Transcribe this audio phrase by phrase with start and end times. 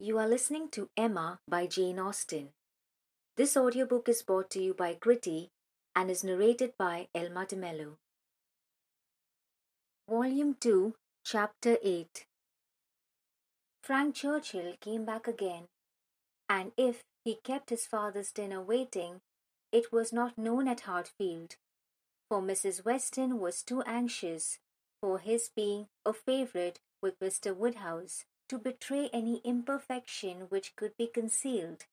[0.00, 2.48] You are listening to Emma by Jane Austen.
[3.36, 5.50] This audiobook is brought to you by Gritty
[5.94, 7.94] and is narrated by Elma DeMello.
[10.10, 10.94] Volume 2,
[11.24, 12.26] Chapter 8
[13.84, 15.68] Frank Churchill came back again,
[16.48, 19.20] and if he kept his father's dinner waiting,
[19.70, 21.54] it was not known at Hartfield,
[22.28, 22.84] for Mrs.
[22.84, 24.58] Weston was too anxious
[25.00, 27.54] for his being a favourite with Mr.
[27.54, 31.86] Woodhouse to betray any imperfection which could be concealed.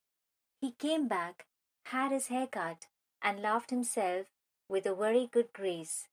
[0.59, 1.47] He came back,
[1.85, 2.85] had his hair cut,
[3.19, 4.27] and laughed himself
[4.69, 6.07] with a very good grace,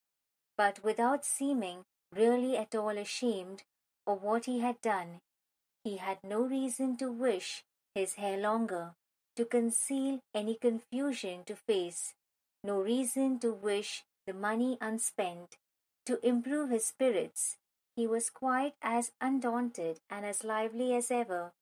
[0.56, 3.64] but without seeming really at all ashamed
[4.06, 5.20] of what he had done.
[5.84, 8.94] He had no reason to wish his hair longer,
[9.36, 12.14] to conceal any confusion to face,
[12.64, 15.58] no reason to wish the money unspent,
[16.06, 17.58] to improve his spirits,
[17.98, 21.52] he was quite as undaunted and as lively as ever,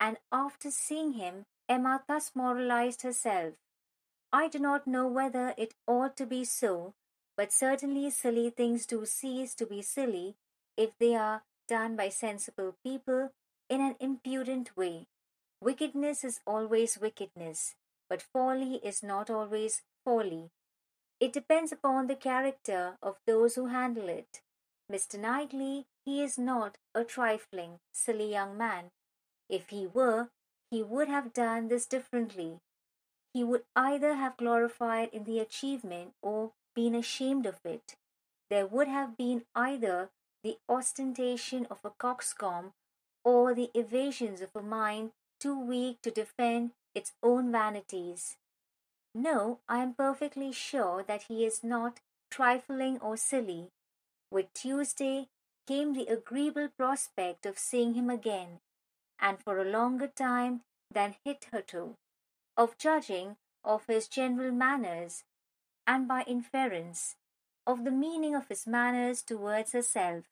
[0.00, 3.54] and after seeing him, Emma thus moralized herself.
[4.32, 6.94] I do not know whether it ought to be so,
[7.36, 10.34] but certainly silly things do cease to be silly
[10.76, 13.30] if they are done by sensible people
[13.70, 15.06] in an impudent way.
[15.60, 17.76] Wickedness is always wickedness,
[18.10, 20.50] but folly is not always folly.
[21.20, 24.42] It depends upon the character of those who handle it.
[24.90, 25.18] Mr.
[25.18, 28.90] Knightley, he is not a trifling, silly young man.
[29.48, 30.30] If he were,
[30.70, 32.60] he would have done this differently.
[33.32, 37.96] He would either have glorified in the achievement or been ashamed of it.
[38.48, 40.10] There would have been either
[40.42, 42.72] the ostentation of a coxcomb
[43.24, 48.36] or the evasions of a mind too weak to defend its own vanities.
[49.14, 52.00] No, I am perfectly sure that he is not
[52.30, 53.70] trifling or silly.
[54.30, 55.28] With Tuesday
[55.66, 58.60] came the agreeable prospect of seeing him again,
[59.18, 61.96] and for a longer time than hitherto,
[62.56, 65.24] of judging of his general manners,
[65.86, 67.16] and by inference,
[67.66, 70.24] of the meaning of his manners towards herself,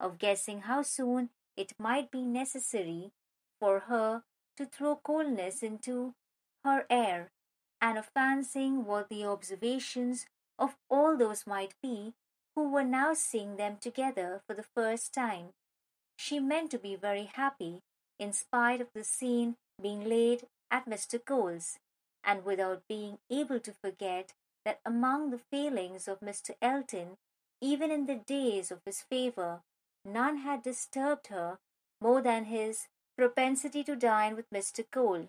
[0.00, 3.12] of guessing how soon it might be necessary
[3.60, 4.22] for her
[4.56, 6.14] to throw coldness into
[6.64, 7.30] her air,
[7.80, 10.26] and of fancying what the observations
[10.58, 12.14] of all those might be
[12.58, 15.50] who were now seeing them together for the first time.
[16.16, 17.82] She meant to be very happy,
[18.18, 21.24] in spite of the scene being laid at Mr.
[21.24, 21.78] Cole's,
[22.24, 24.32] and without being able to forget
[24.64, 26.50] that among the failings of Mr.
[26.60, 27.16] Elton,
[27.60, 29.60] even in the days of his favour,
[30.04, 31.60] none had disturbed her
[32.00, 34.84] more than his propensity to dine with Mr.
[34.90, 35.28] Cole.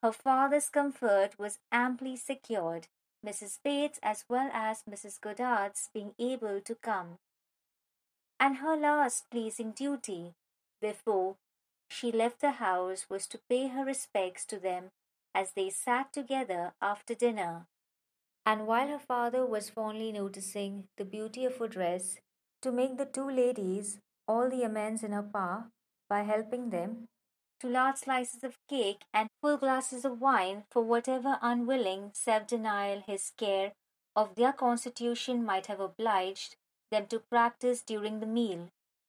[0.00, 2.86] Her father's comfort was amply secured,
[3.26, 3.58] Mrs.
[3.62, 5.20] Bates as well as Mrs.
[5.20, 7.18] Goddard's being able to come.
[8.38, 10.34] And her last pleasing duty,
[10.80, 11.36] before
[11.88, 14.90] she left the house, was to pay her respects to them
[15.34, 17.66] as they sat together after dinner.
[18.46, 22.18] And while her father was fondly noticing the beauty of her dress,
[22.62, 25.70] to make the two ladies all the amends in her power
[26.08, 27.08] by helping them,
[27.60, 33.00] to large slices of cake and full glasses of wine for whatever unwilling self denial
[33.00, 33.72] his care
[34.16, 36.56] of their constitution might have obliged
[36.90, 38.68] them to practice during the meal.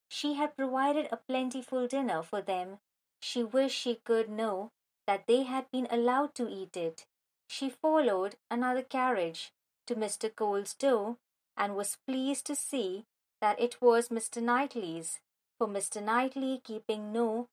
[0.09, 2.79] She had provided a plentiful dinner for them.
[3.21, 4.71] She wished she could know
[5.07, 7.05] that they had been allowed to eat it.
[7.47, 9.51] She followed another carriage
[9.87, 10.33] to Mr.
[10.33, 11.17] Cole's door,
[11.57, 13.05] and was pleased to see
[13.41, 14.41] that it was Mr.
[14.41, 15.19] Knightley's,
[15.57, 16.01] for Mr.
[16.01, 17.47] Knightley, keeping no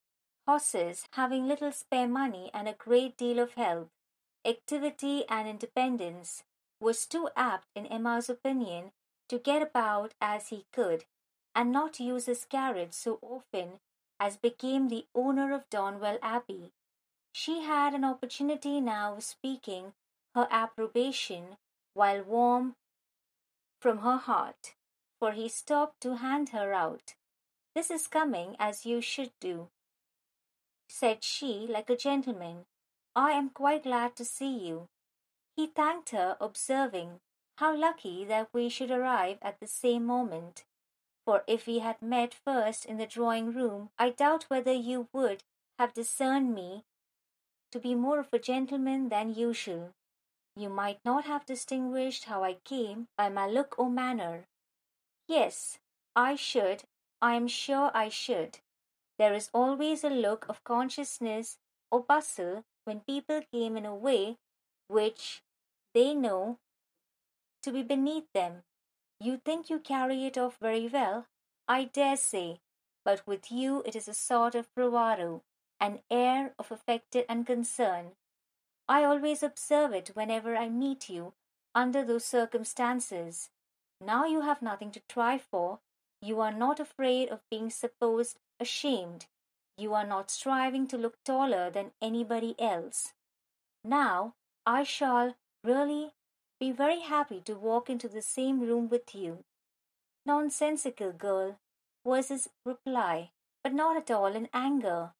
[0.47, 3.89] horses, having little spare money and a great deal of health,
[4.45, 6.43] activity, and independence,
[6.79, 8.91] was too apt, in Emma's opinion,
[9.27, 11.03] to get about as he could,
[11.53, 13.79] and not use his carriage so often
[14.19, 16.71] as became the owner of Donwell Abbey.
[17.33, 19.93] She had an opportunity now of speaking
[20.33, 21.57] her approbation
[21.93, 22.75] while warm
[23.79, 24.75] from her heart,
[25.19, 27.15] for he stopped to hand her out.
[27.75, 29.69] This is coming as you should do,
[30.87, 32.65] said she like a gentleman.
[33.15, 34.89] I am quite glad to see you.
[35.55, 37.19] He thanked her, observing,
[37.57, 40.65] How lucky that we should arrive at the same moment.
[41.25, 45.43] For if we had met first in the drawing room, I doubt whether you would
[45.77, 46.85] have discerned me
[47.71, 49.93] to be more of a gentleman than usual.
[50.55, 54.47] You might not have distinguished how I came by my look or manner.
[55.27, 55.79] Yes,
[56.15, 56.83] I should,
[57.21, 58.59] I am sure I should.
[59.17, 61.57] There is always a look of consciousness
[61.91, 64.37] or bustle when people came in a way
[64.87, 65.41] which
[65.93, 66.59] they know
[67.63, 68.63] to be beneath them.
[69.19, 71.27] You think you carry it off very well,
[71.67, 72.59] I dare say,
[73.03, 75.43] but with you it is a sort of bravado.
[75.79, 78.15] an air of affected unconcern.
[78.87, 81.33] I always observe it whenever I meet you
[81.75, 83.49] under those circumstances.
[84.01, 85.79] Now you have nothing to try for.
[86.21, 89.27] You are not afraid of being supposed ashamed.
[89.77, 93.13] You are not striving to look taller than anybody else.
[93.83, 96.13] Now I shall really
[96.59, 99.43] be very happy to walk into the same room with you.
[100.25, 101.59] Nonsensical girl,
[102.07, 103.31] was his reply,
[103.63, 105.11] but not at all in anger.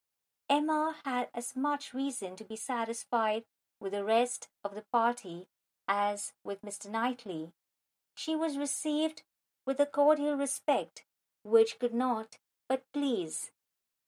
[0.48, 3.44] Emma had as much reason to be satisfied
[3.78, 5.46] with the rest of the party
[5.86, 6.90] as with Mr.
[6.90, 7.52] Knightley.
[8.14, 9.22] She was received
[9.66, 11.04] with a cordial respect
[11.42, 13.50] which could not but please,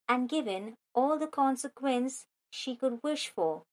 [0.07, 3.63] and given all the consequence she could wish for.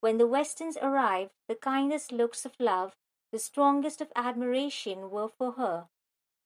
[0.00, 2.94] When the Westons arrived, the kindest looks of love,
[3.32, 5.88] the strongest of admiration, were for her,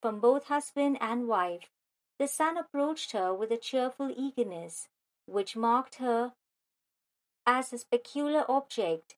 [0.01, 1.69] from both husband and wife.
[2.19, 4.89] The son approached her with a cheerful eagerness,
[5.27, 6.33] which marked her
[7.47, 9.17] as his peculiar object,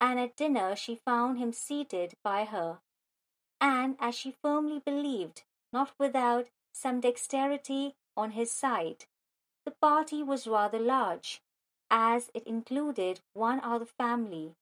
[0.00, 2.80] and at dinner she found him seated by her,
[3.60, 5.42] and, as she firmly believed,
[5.72, 9.04] not without some dexterity on his side.
[9.64, 11.40] The party was rather large,
[11.90, 14.54] as it included one other family,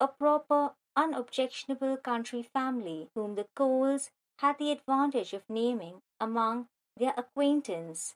[0.00, 4.10] a proper, unobjectionable country family, whom the Coles
[4.40, 6.66] had the advantage of naming among
[6.96, 8.14] their acquaintance,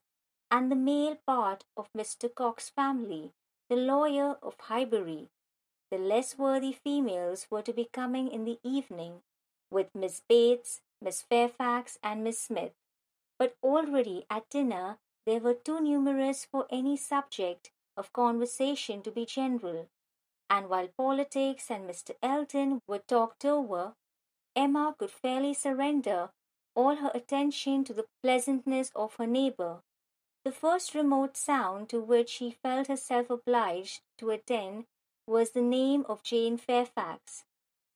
[0.50, 2.32] and the male part of Mr.
[2.32, 3.32] Cox's family,
[3.70, 5.28] the lawyer of Highbury.
[5.90, 9.22] The less worthy females were to be coming in the evening,
[9.70, 12.72] with Miss Bates, Miss Fairfax, and Miss Smith.
[13.38, 19.26] But already at dinner they were too numerous for any subject of conversation to be
[19.26, 19.88] general,
[20.48, 22.12] and while politics and Mr.
[22.22, 23.94] Elton were talked over,
[24.54, 26.30] Emma could fairly surrender
[26.74, 29.82] all her attention to the pleasantness of her neighbour.
[30.44, 34.86] The first remote sound to which she felt herself obliged to attend
[35.26, 37.44] was the name of Jane Fairfax.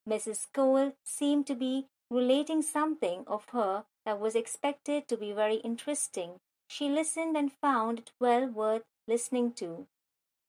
[0.08, 0.48] Mrs.
[0.52, 6.40] Cole seemed to be relating something of her that was expected to be very interesting.
[6.68, 9.86] She listened and found it well worth listening to.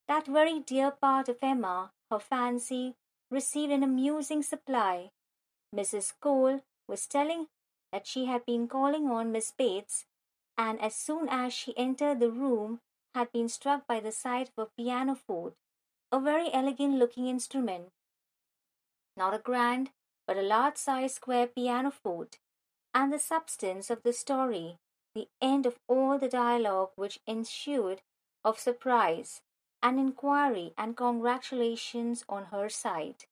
[0.08, 2.96] That very dear part of Emma, her fancy,
[3.30, 5.12] received an amusing supply.
[5.74, 6.14] Mrs.
[6.20, 7.48] Cole was telling
[7.92, 10.06] that she had been calling on Miss Bates,
[10.58, 12.80] and as soon as she entered the room
[13.16, 15.56] had been struck by the sight of a pianoforte,
[16.12, 17.90] a very elegant looking instrument.
[19.18, 19.92] Not a grand,
[20.28, 22.38] but a large sized square pianoforte,
[22.94, 24.78] and the substance of the story,
[25.16, 28.02] the end of all the dialogue which ensued
[28.44, 29.42] of surprise,
[29.84, 33.26] and inquiry and congratulations on her side,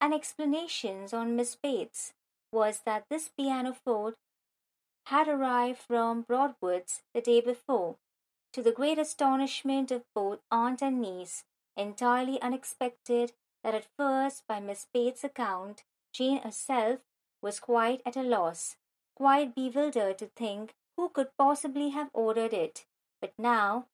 [0.00, 2.12] and explanations on Miss Bates,
[2.52, 4.16] was that this pianoforte
[5.06, 7.96] had arrived from Broadwood's the day before,
[8.52, 11.44] to the great astonishment of both aunt and niece,
[11.76, 13.32] entirely unexpected
[13.64, 17.00] that at first, by Miss Bates's account, Jane herself
[17.42, 18.76] was quite at a loss,
[19.14, 22.84] quite bewildered to think who could possibly have ordered it.
[23.20, 23.86] But now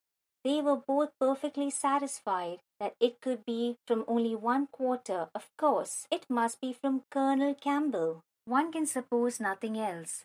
[0.44, 5.28] they were both perfectly satisfied that it could be from only one quarter.
[5.34, 8.22] Of course, it must be from Colonel Campbell.
[8.44, 10.24] One can suppose nothing else,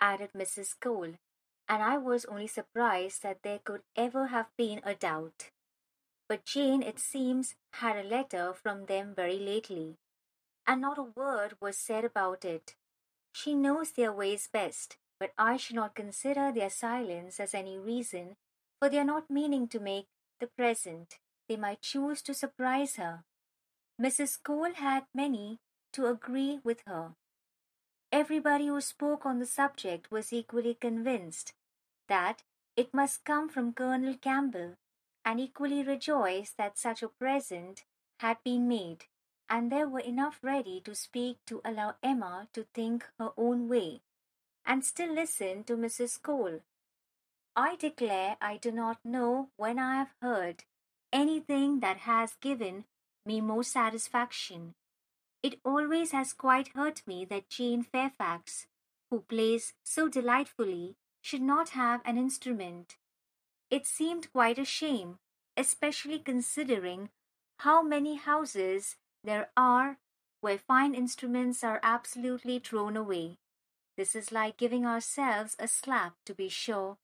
[0.00, 0.74] added Mrs.
[0.80, 1.14] Cole,
[1.68, 5.50] and I was only surprised that there could ever have been a doubt.
[6.28, 9.96] But Jane, it seems, had a letter from them very lately,
[10.66, 12.74] and not a word was said about it.
[13.32, 18.36] She knows their ways best, but I should not consider their silence as any reason,
[18.78, 20.06] for they are not meaning to make
[20.40, 21.18] the present.
[21.48, 23.24] They might choose to surprise her.
[24.00, 24.42] Mrs.
[24.42, 25.60] Cole had many
[25.92, 27.14] to agree with her.
[28.10, 31.52] Everybody who spoke on the subject was equally convinced
[32.08, 32.42] that
[32.76, 34.76] it must come from Colonel Campbell,
[35.24, 37.84] and equally rejoiced that such a present
[38.20, 39.06] had been made,
[39.48, 44.02] and there were enough ready to speak to allow Emma to think her own way,
[44.64, 46.20] and still listen to Mrs.
[46.20, 46.60] Cole.
[47.56, 50.64] I declare I do not know when I have heard
[51.12, 52.84] anything that has given
[53.24, 54.74] me more satisfaction.
[55.42, 58.66] It always has quite hurt me that Jane Fairfax,
[59.10, 62.96] who plays so delightfully, should not have an instrument.
[63.70, 65.18] It seemed quite a shame,
[65.56, 67.10] especially considering
[67.60, 69.98] how many houses there are
[70.40, 73.38] where fine instruments are absolutely thrown away.
[73.96, 76.98] This is like giving ourselves a slap, to be sure.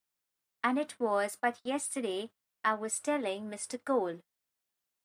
[0.62, 2.30] And it was but yesterday
[2.62, 3.82] I was telling Mr.
[3.82, 4.20] Cole.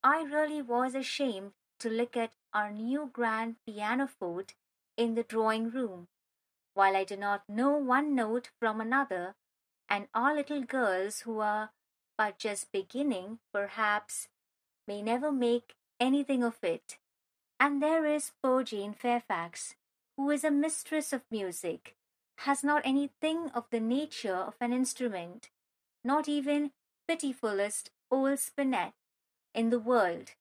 [0.04, 4.56] I really was ashamed to look at our new grand pianoforte
[4.98, 6.08] in the drawing room,
[6.74, 9.36] while I do not know one note from another
[9.90, 11.72] and our little girls who are
[12.18, 14.28] but just beginning, perhaps,
[14.88, 16.98] may never make anything of it.
[17.60, 19.76] And there is poor Jane Fairfax,
[20.18, 21.96] who is a mistress of music,
[22.40, 25.50] has not anything of the nature of an instrument,
[26.04, 26.72] not even
[27.10, 28.94] pitifullest old spinet
[29.54, 30.32] in the world,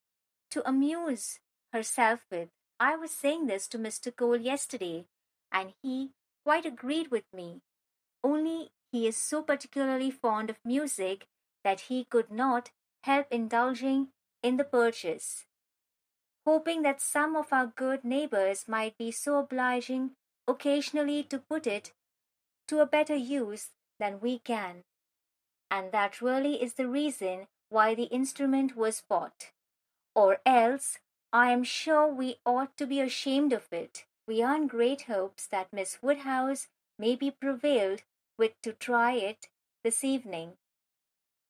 [0.50, 1.38] to amuse
[1.73, 2.49] herself with.
[2.80, 4.14] I was saying this to Mr.
[4.14, 5.06] Cole yesterday,
[5.52, 6.11] and he
[6.44, 7.62] quite agreed with me.
[8.23, 11.26] Only he is so particularly fond of music
[11.62, 12.71] that he could not
[13.04, 14.09] help indulging
[14.42, 15.47] in the purchase,
[16.46, 20.10] hoping that some of our good neighbors might be so obliging
[20.46, 21.92] occasionally to put it
[22.68, 24.84] to a better use than we can.
[25.70, 29.50] And that really is the reason why the instrument was bought.
[30.14, 30.98] Or else,
[31.32, 34.04] I am sure we ought to be ashamed of it.
[34.28, 38.02] We are in great hopes that Miss Woodhouse may be prevailed
[38.38, 39.48] with to try it
[39.82, 40.52] this evening.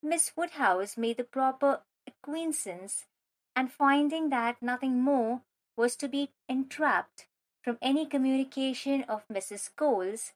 [0.02, 3.04] Miss Woodhouse made the proper acquiescence,
[3.56, 5.42] and finding that nothing more
[5.76, 7.26] was to be entrapped
[7.62, 9.70] from any communication of Mrs.
[9.74, 10.32] Cole's,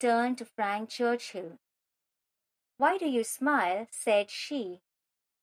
[0.00, 1.58] turned to Frank Churchill.
[2.78, 3.86] Why do you smile?
[3.90, 4.80] said she.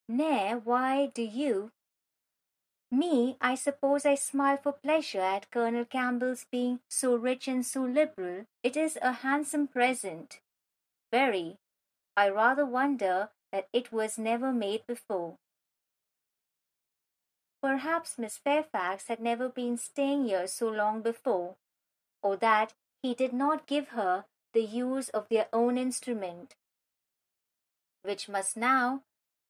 [0.09, 1.71] Nay, why do you?
[2.89, 7.83] Me, I suppose I smile for pleasure at Colonel Campbell's being so rich and so
[7.83, 8.45] liberal.
[8.63, 10.39] It is a handsome present.
[11.11, 11.57] Very.
[12.15, 15.35] I rather wonder that it was never made before.
[17.61, 21.55] Perhaps Miss Fairfax had never been staying here so long before,
[22.21, 26.55] or that he did not give her the use of their own instrument,
[28.03, 29.03] which must now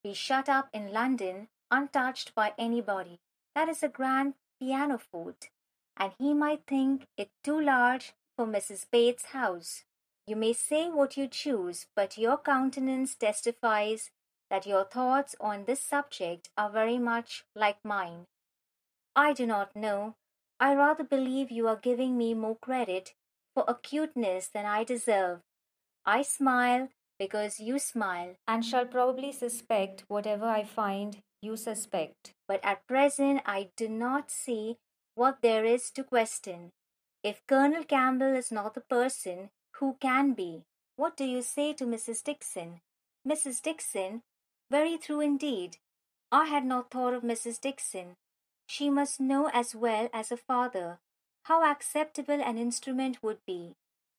[0.03, 3.19] be shut up in London untouched by anybody.
[3.55, 5.49] That is a grand pianoforte,
[5.97, 8.85] and he might think it too large for Mrs.
[8.89, 9.83] Bates's house.
[10.25, 14.11] You may say what you choose, but your countenance testifies
[14.49, 18.25] that your thoughts on this subject are very much like mine.
[19.15, 20.15] I do not know.
[20.59, 23.13] I rather believe you are giving me more credit
[23.53, 25.39] for acuteness than I deserve.
[26.05, 26.89] I smile
[27.19, 32.33] because you smile, and shall probably suspect whatever I find you suspect.
[32.47, 34.77] But at present I do not see
[35.15, 36.71] what there is to question.
[37.23, 39.49] If Colonel Campbell is not the person
[39.79, 40.63] who can be.
[40.95, 42.23] What do you say to Mrs.
[42.23, 42.81] Dixon?
[43.27, 43.61] Mrs.
[43.61, 44.23] Dixon?
[44.69, 45.77] Very true indeed.
[46.31, 47.59] I had not thought of Mrs.
[47.61, 48.17] Dixon.
[48.67, 50.99] She must know as well as a father
[51.43, 53.75] how acceptable an instrument would be,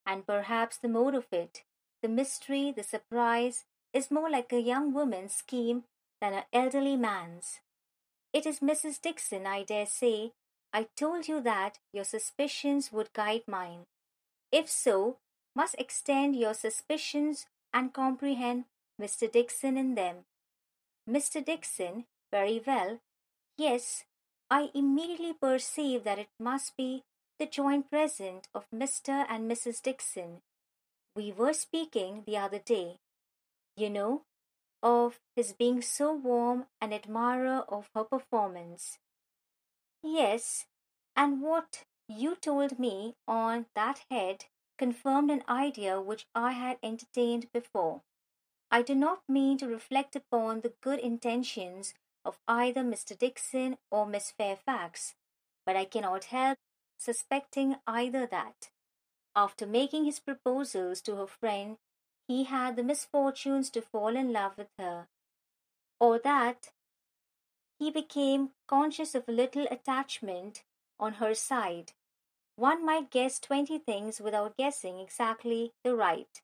[0.07, 1.63] and perhaps the mode of it,
[2.01, 5.85] the mystery, the surprise, is more like a young woman's scheme
[6.23, 7.61] than an elderly man's.
[8.33, 9.01] It is Mrs.
[9.01, 10.33] Dixon, I dare say.
[10.73, 13.87] I told you that your suspicions would guide mine.
[14.51, 15.19] If so,
[15.55, 18.65] must extend your suspicions and comprehend
[19.01, 19.31] Mr.
[19.31, 20.25] Dixon in them.
[21.09, 21.43] Mr.
[21.43, 23.01] Dixon, very well.
[23.57, 24.05] Yes,
[24.51, 27.05] I immediately perceive that it must be
[27.39, 29.25] the joint present of Mr.
[29.29, 29.81] and Mrs.
[29.81, 30.43] Dixon.
[31.17, 32.99] We were speaking the other day,
[33.77, 34.23] you know,
[34.83, 38.99] of his being so warm an admirer of her performance.
[40.03, 40.67] Yes,
[41.17, 44.45] and what you told me on that head
[44.79, 48.03] confirmed an idea which I had entertained before.
[48.71, 51.95] I do not mean to reflect upon the good intentions
[52.25, 53.19] of either Mr.
[53.19, 55.15] Dixon or Miss Fairfax,
[55.65, 56.59] but I cannot help
[56.99, 58.71] suspecting either that,
[59.35, 61.79] after making his proposals to her friend,
[62.27, 65.09] he had the misfortunes to fall in love with her,
[65.99, 66.71] or that
[67.79, 70.65] he became conscious of a little attachment
[71.01, 71.93] on her side,
[72.57, 76.43] one might guess twenty things without guessing exactly the right,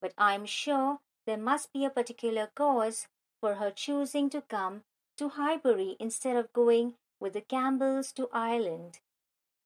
[0.00, 3.08] but I am sure there must be a particular cause
[3.40, 4.82] for her choosing to come
[5.18, 9.00] to Highbury instead of going with the Campbells to Ireland.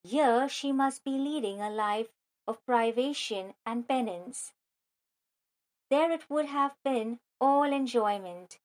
[0.03, 2.09] Here she must be leading a life
[2.49, 4.53] of privation and penance.
[5.91, 8.59] There it would have been all enjoyment.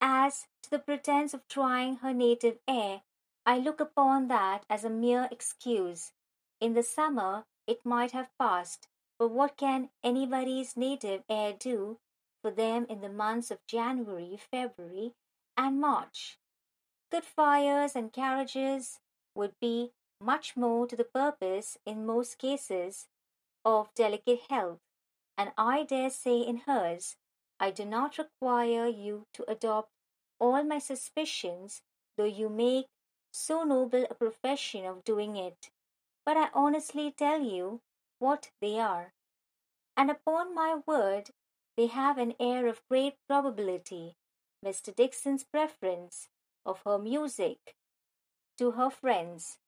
[0.00, 3.02] As to the pretence of trying her native air,
[3.46, 6.12] I look upon that as a mere excuse.
[6.60, 8.88] In the summer it might have passed,
[9.22, 11.96] but what can anybody's native air do
[12.40, 15.12] for them in the months of January, February,
[15.56, 16.40] and March?
[17.08, 18.98] Good fires and carriages
[19.36, 23.06] would be much more to the purpose in most cases
[23.64, 24.80] of delicate health,
[25.38, 27.14] and I dare say in hers
[27.60, 29.92] I do not require you to adopt
[30.40, 31.80] all my suspicions,
[32.16, 32.86] though you make
[33.30, 35.70] so noble a profession of doing it
[36.24, 37.80] but I honestly tell you
[38.22, 39.12] what they are.
[39.96, 41.30] And upon my word,
[41.76, 44.16] they have an air of great probability.
[44.64, 44.94] Mr.
[44.94, 46.28] Dixon's preference
[46.64, 47.74] of her music
[48.58, 49.58] to her friends.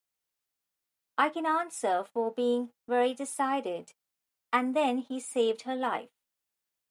[1.18, 3.92] I can answer for being very decided.
[4.52, 6.10] And then he saved her life.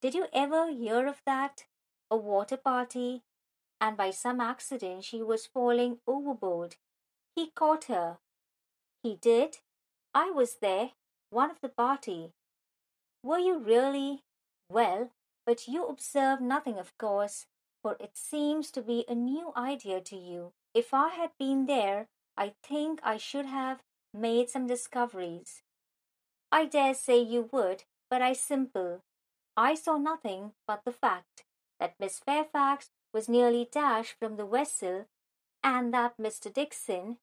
[0.01, 1.63] Did you ever hear of that?
[2.11, 3.23] A water party,
[3.79, 6.75] and by some accident she was falling overboard.
[7.37, 8.17] He caught her.
[9.01, 9.59] He did?
[10.13, 10.91] I was there,
[11.33, 12.31] one of the party.
[13.23, 14.23] Were you really?
[14.69, 15.09] Well,
[15.45, 17.47] but you observed nothing, of course,
[17.81, 20.53] for it seems to be a new idea to you.
[20.73, 23.81] If I had been there, I think I should have
[24.13, 25.63] made some discoveries.
[26.51, 29.01] I dare say you would, but I simple.
[29.57, 31.45] I saw nothing but the fact
[31.79, 35.05] that Miss Fairfax was nearly dashed from the vessel,
[35.63, 36.51] and that Mr.
[36.51, 37.17] Dixon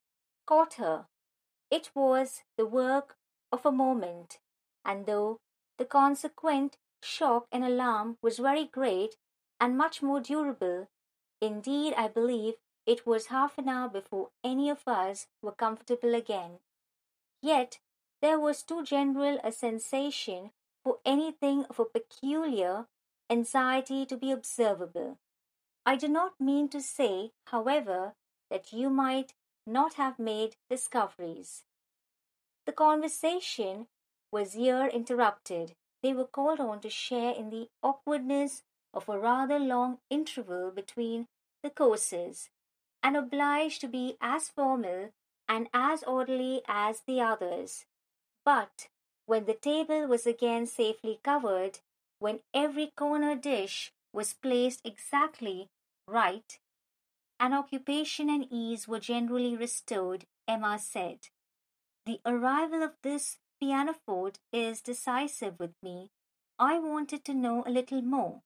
[0.46, 1.06] caught her.
[1.70, 3.16] It was the work
[3.52, 4.38] of a moment,
[4.84, 5.40] and though
[5.78, 9.16] the consequent shock and alarm was very great
[9.60, 10.88] and much more durable,
[11.40, 12.54] indeed I believe
[12.86, 16.58] it was half an hour before any of us were comfortable again.
[17.42, 17.78] Yet
[18.20, 20.50] there was too general a sensation
[20.84, 22.86] for anything of a peculiar
[23.30, 25.18] anxiety to be observable.
[25.86, 28.14] I do not mean to say, however,
[28.50, 29.34] that you might
[29.66, 31.64] not have made discoveries.
[32.66, 33.86] The conversation
[34.32, 35.72] was here interrupted.
[36.02, 38.62] They were called on to share in the awkwardness
[38.94, 41.26] of a rather long interval between
[41.62, 42.48] the courses,
[43.02, 45.10] and obliged to be as formal
[45.48, 47.84] and as orderly as the others.
[48.44, 48.88] But
[49.26, 51.80] when the table was again safely covered,
[52.18, 55.68] when every corner dish was placed exactly
[56.06, 56.58] right,
[57.38, 61.28] and occupation and ease were generally restored, Emma said,
[62.06, 66.10] The arrival of this pianoforte is decisive with me.
[66.58, 68.42] I wanted to know a little more,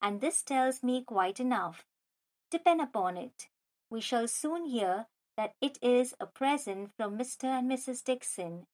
[0.00, 1.84] and this tells me quite enough.
[2.50, 3.48] Depend upon it,
[3.90, 7.44] we shall soon hear that it is a present from Mr.
[7.44, 8.02] and Mrs.
[8.04, 8.66] Dixon,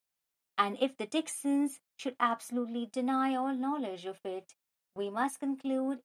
[0.57, 4.55] and if the Dixons should absolutely deny all knowledge of it,
[4.97, 6.01] we must conclude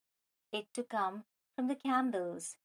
[0.52, 1.24] it to come
[1.56, 2.58] from the Campbells.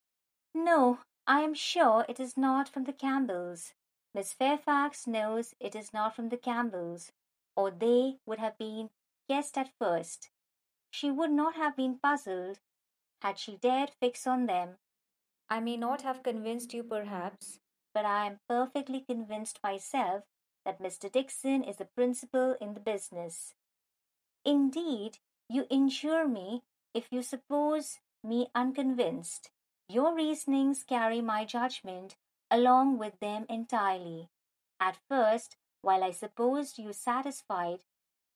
[0.55, 3.75] No, I am sure it is not from the Campbells.
[4.15, 7.11] Miss Fairfax knows it is not from the Campbells,
[7.57, 8.91] or they would have been
[9.29, 10.31] guessed at first.
[10.91, 12.61] She would not have been puzzled
[13.23, 14.77] had she dared fix on them.
[15.51, 17.59] I may not have convinced you, perhaps,
[17.93, 20.23] but I am perfectly convinced myself
[20.65, 21.11] that Mr.
[21.11, 23.55] Dixon is the principal in the business.
[24.45, 26.63] Indeed, you injure me
[26.95, 29.51] if you suppose me unconvinced.
[29.89, 32.17] Your reasonings carry my judgment
[32.51, 34.31] along with them entirely.
[34.81, 37.85] At first, while I supposed you satisfied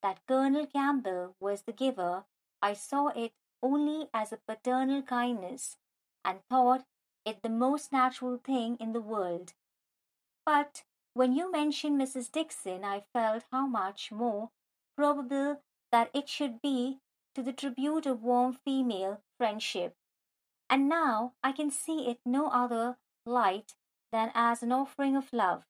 [0.03, 2.25] that Colonel Campbell was the giver,
[2.63, 5.77] I saw it only as a paternal kindness,
[6.25, 6.85] and thought
[7.25, 9.55] it the most natural thing in the world.
[10.45, 12.31] But when you mentioned Mrs.
[12.31, 14.51] Dixon, I felt how much more
[14.97, 17.01] probable that it should be
[17.35, 19.97] to the tribute of warm female friendship
[20.71, 23.75] and now I can see it no other light
[24.13, 25.65] than as an offering of love.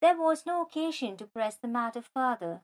[0.00, 2.62] There was no occasion to press the matter further.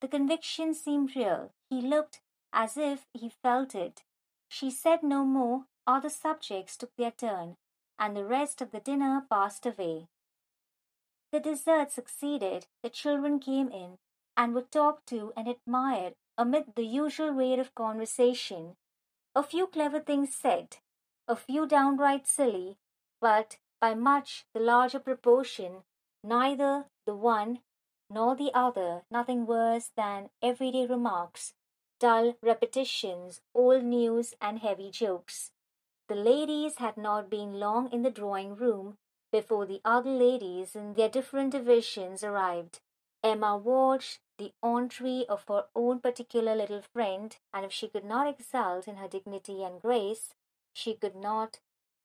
[0.00, 1.52] The conviction seemed real.
[1.68, 2.20] He looked
[2.52, 4.02] as if he felt it.
[4.48, 5.64] She said no more.
[5.86, 7.56] Other subjects took their turn,
[7.98, 10.06] and the rest of the dinner passed away.
[11.32, 12.66] The dessert succeeded.
[12.82, 13.98] The children came in
[14.36, 18.76] and were talked to and admired amid the usual rate of conversation
[19.34, 20.76] a few clever things said,
[21.26, 22.76] a few downright silly,
[23.20, 25.82] but by much the larger proportion,
[26.22, 27.58] neither the one
[28.08, 31.52] nor the other nothing worse than everyday remarks,
[31.98, 35.50] dull repetitions, old news, and heavy jokes.
[36.08, 38.98] The ladies had not been long in the drawing room
[39.32, 42.80] before the other ladies in their different divisions arrived.
[43.24, 48.28] Emma watched the entree of her own particular little friend, and if she could not
[48.28, 50.34] exult in her dignity and grace,
[50.72, 51.58] she could not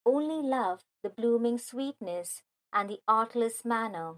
[0.08, 2.42] only love the blooming sweetness
[2.72, 4.16] and the artless manner,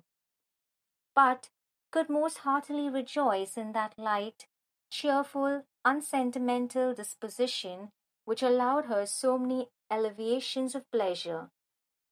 [1.16, 1.50] but
[1.92, 4.46] could most heartily rejoice in that light,
[4.92, 7.90] cheerful, unsentimental disposition
[8.26, 11.50] which allowed her so many alleviations of pleasure.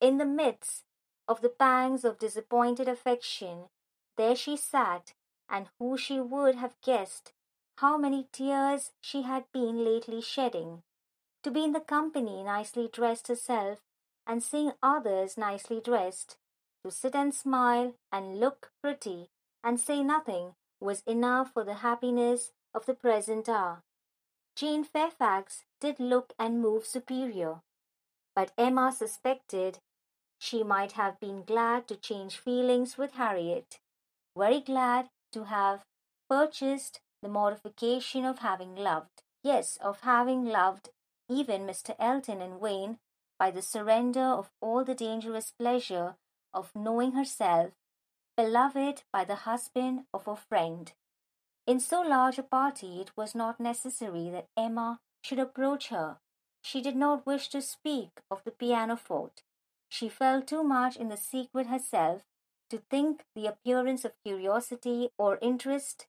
[0.01, 0.83] In the midst
[1.27, 3.65] of the pangs of disappointed affection,
[4.17, 5.13] there she sat
[5.47, 7.33] and who she would have guessed
[7.77, 10.81] how many tears she had been lately shedding.
[11.47, 13.79] To be in the company nicely dressed herself,
[14.25, 16.35] and seeing others nicely dressed,
[16.83, 19.29] to sit and smile and look pretty
[19.63, 23.81] and say nothing was enough for the happiness of the present hour.
[24.57, 27.61] Jane Fairfax did look and move superior,
[28.35, 29.79] but Emma suspected
[30.37, 33.79] she might have been glad to change feelings with Harriet,
[34.37, 35.85] very glad to have
[36.27, 40.89] purchased the mortification of having loved, yes, of having loved
[41.29, 41.95] even Mr.
[41.99, 42.99] Elton in vain
[43.37, 46.15] by the surrender of all the dangerous pleasure
[46.53, 47.71] of knowing herself
[48.35, 50.93] beloved by the husband of a friend.
[51.65, 56.19] In so large a party, it was not necessary that Emma should approach her.
[56.61, 59.43] She did not wish to speak of the pianoforte.
[59.89, 62.23] She felt too much in the secret herself
[62.69, 66.05] to think the appearance of curiosity or interest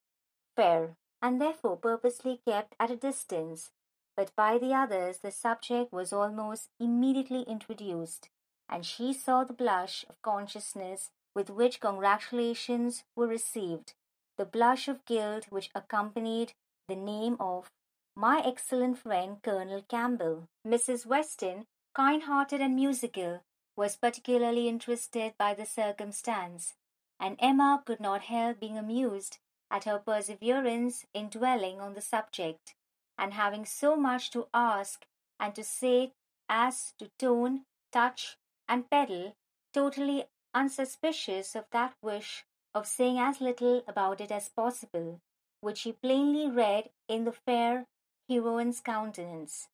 [0.55, 3.71] fair, and therefore purposely kept at a distance.
[4.19, 8.31] But by the others the subject was almost immediately introduced,
[8.69, 13.95] and she saw the blush of consciousness with which congratulations were received,
[14.37, 16.55] the blush of guilt which accompanied
[16.89, 17.71] the name of
[18.17, 20.49] my excellent friend Colonel Campbell.
[20.67, 21.07] Mrs.
[21.07, 23.45] Weston, kind hearted and musical,
[23.77, 26.75] was particularly interested by the circumstance,
[27.21, 29.39] and Emma could not help being amused
[29.71, 32.75] at her perseverance in dwelling on the subject,
[33.19, 35.05] and having so much to ask
[35.41, 36.13] and to say
[36.49, 39.37] as to tone, touch, and pedal,
[39.75, 45.21] totally unsuspicious of that wish of saying as little about it as possible,
[45.61, 47.87] which he plainly read in the fair
[48.29, 49.69] heroine's countenance.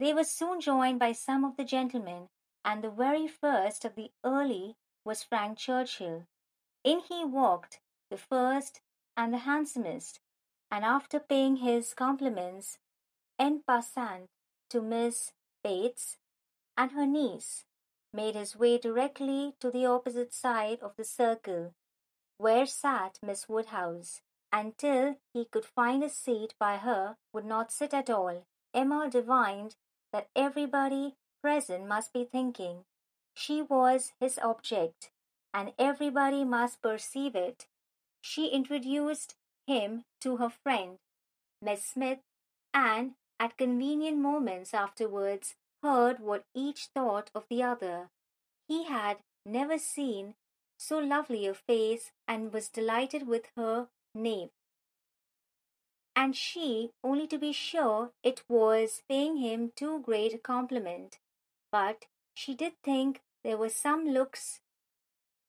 [0.00, 2.28] They were soon joined by some of the gentlemen,
[2.64, 6.26] and the very first of the early was Frank Churchill.
[6.82, 8.80] In he walked, the first
[9.16, 10.20] and the handsomest,
[10.74, 12.78] and after paying his compliments
[13.38, 14.28] en passant
[14.68, 15.30] to Miss
[15.62, 16.16] Bates
[16.76, 17.64] and her niece,
[18.12, 21.74] made his way directly to the opposite side of the circle,
[22.38, 24.20] where sat Miss Woodhouse,
[24.52, 28.44] and till he could find a seat by her would not sit at all.
[28.74, 29.76] Emma divined
[30.12, 32.84] that everybody present must be thinking
[33.32, 35.12] she was his object,
[35.52, 37.68] and everybody must perceive it.
[38.20, 40.98] She introduced him to her friend,
[41.60, 42.18] Miss Smith,
[42.72, 48.10] and at convenient moments afterwards heard what each thought of the other.
[48.68, 50.34] He had never seen
[50.78, 54.50] so lovely a face and was delighted with her name.
[56.16, 61.18] And she, only to be sure it was paying him too great a compliment.
[61.72, 64.60] But she did think there were some looks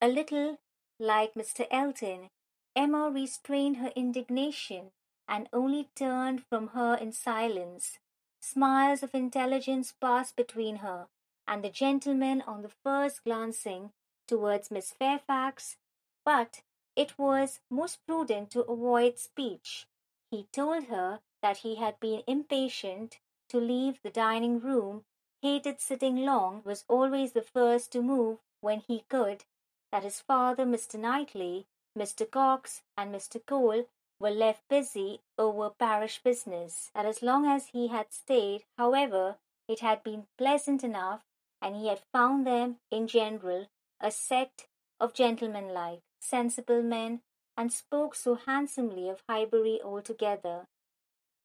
[0.02, 0.58] a little
[1.00, 1.66] like Mr.
[1.70, 2.30] Elton.
[2.76, 4.92] Emma restrained her indignation
[5.28, 8.00] and only turned from her in silence.
[8.42, 11.08] Smiles of intelligence passed between her
[11.48, 13.92] and the gentleman on the first glancing
[14.28, 15.78] towards Miss Fairfax,
[16.24, 16.62] but
[16.96, 19.88] it was most prudent to avoid speech.
[20.30, 25.06] He told her that he had been impatient to leave the dining room,
[25.42, 29.46] hated sitting long, was always the first to move when he could,
[29.92, 31.00] that his father, Mr.
[31.00, 32.30] Knightley, Mr.
[32.30, 33.44] Cox, and Mr.
[33.46, 33.86] Cole
[34.20, 36.92] were left busy over parish business.
[36.94, 41.24] That as long as he had stayed, however, it had been pleasant enough,
[41.62, 43.68] and he had found them, in general,
[44.00, 44.68] a set
[45.00, 47.22] of gentlemanlike, sensible men,
[47.58, 50.68] and spoke so handsomely of Highbury altogether,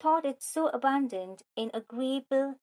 [0.01, 2.57] thought it so abundant in agreeable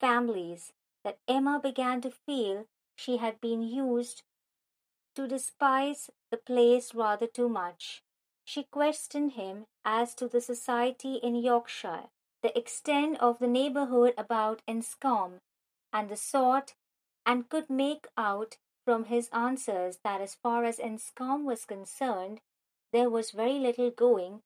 [0.00, 0.72] families,
[1.04, 4.22] that Emma began to feel she had been used
[5.14, 8.02] to despise the place rather too much.
[8.44, 12.08] She questioned him as to the society in Yorkshire,
[12.42, 15.38] the extent of the neighbourhood about Enscombe,
[15.92, 16.74] and the sort,
[17.24, 22.40] and could make out from his answers that as far as Enscombe was concerned,
[22.92, 24.40] there was very little going,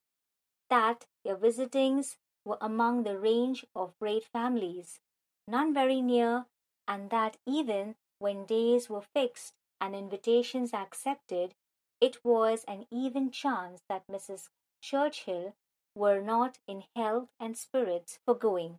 [0.69, 5.01] that their visitings were among the range of great families,
[5.47, 6.45] none very near,
[6.87, 11.55] and that even when days were fixed and invitations accepted,
[12.01, 14.49] it was an even chance that Mrs.
[14.81, 15.55] Churchill
[15.95, 18.79] were not in health and spirits for going,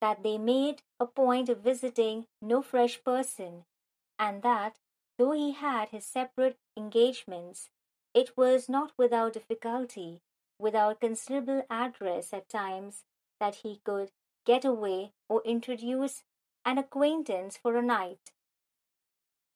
[0.00, 3.64] that they made a point of visiting no fresh person,
[4.18, 4.76] and that,
[5.18, 7.70] though he had his separate engagements,
[8.14, 10.20] it was not without difficulty,
[10.58, 13.04] without considerable address at times,
[13.40, 14.10] that he could
[14.44, 16.22] get away or introduce
[16.64, 18.32] an acquaintance for a night.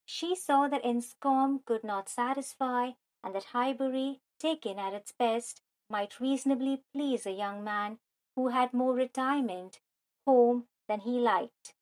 [0.06, 2.92] She saw that Enscombe could not satisfy,
[3.24, 7.98] and that Highbury, taken at its best, might reasonably please a young man
[8.36, 9.80] who had more retirement,
[10.24, 11.74] home, than he liked.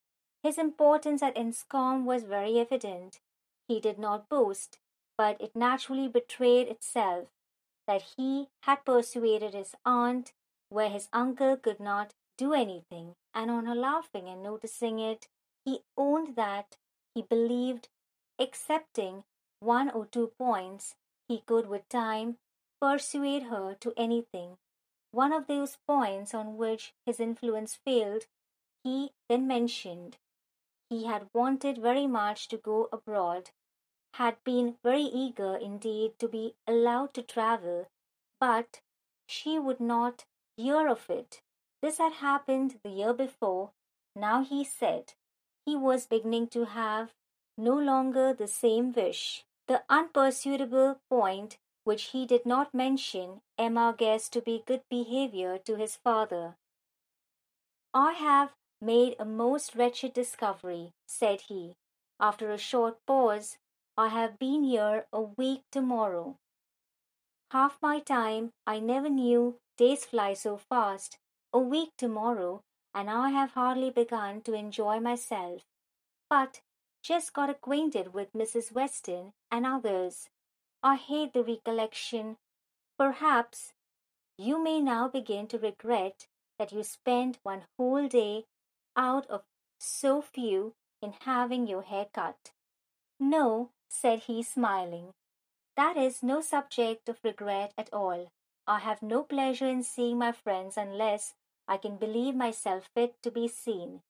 [0.43, 3.21] His importance at Enscombe was very evident.
[3.69, 4.79] He did not boast,
[5.17, 7.29] but it naturally betrayed itself,
[7.87, 10.33] that he had persuaded his aunt,
[10.71, 15.29] where his uncle could not do anything, and on her laughing and noticing it,
[15.65, 16.77] he owned that
[17.15, 17.89] he believed,
[18.39, 19.25] excepting
[19.61, 20.97] one or two points,
[21.29, 22.39] he could with time
[22.81, 24.59] persuade her to anything.
[25.11, 28.27] One of those points on which his influence failed
[28.83, 30.19] he then mentioned.
[30.91, 33.51] He had wanted very much to go abroad,
[34.15, 37.87] had been very eager indeed to be allowed to travel,
[38.39, 38.81] but
[39.27, 41.41] she would not hear of it.
[41.81, 43.73] This had happened the year before.
[44.15, 45.15] Now he said
[45.65, 47.15] he was beginning to have
[47.57, 49.45] no longer the same wish.
[49.67, 55.77] The unpursuable point which he did not mention Emma guessed to be good behavior to
[55.77, 56.57] his father.
[57.93, 61.77] I have made a most wretched discovery, said he.
[62.19, 63.59] After a short pause,
[63.97, 66.37] I have been here a week tomorrow.
[67.51, 71.19] Half my time I never knew days fly so fast.
[71.53, 72.63] A week tomorrow,
[72.93, 75.63] and I have hardly begun to enjoy myself.
[76.29, 76.61] But
[77.05, 78.73] just got acquainted with Mrs.
[78.73, 80.31] Weston and others.
[80.83, 82.39] I hate the recollection.
[82.99, 83.75] Perhaps
[84.39, 86.27] you may now begin to regret
[86.59, 88.45] that you spent one whole day
[88.97, 89.43] out of
[89.79, 92.53] so few in having your hair cut.
[93.21, 95.13] No, said he, smiling.
[95.77, 98.29] That is no subject of regret at all.
[98.67, 101.35] I have no pleasure in seeing my friends unless
[101.69, 104.01] I can believe myself fit to be seen.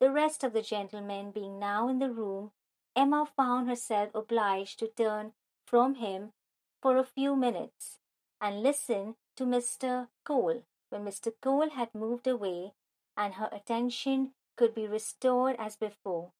[0.00, 2.52] The rest of the gentlemen being now in the room,
[2.96, 5.34] Emma found herself obliged to turn
[5.66, 6.32] from him
[6.80, 7.98] for a few minutes
[8.40, 10.08] and listen to Mr.
[10.24, 10.62] Cole.
[10.88, 11.32] When Mr.
[11.42, 12.72] Cole had moved away
[13.14, 16.32] and her attention could be restored as before,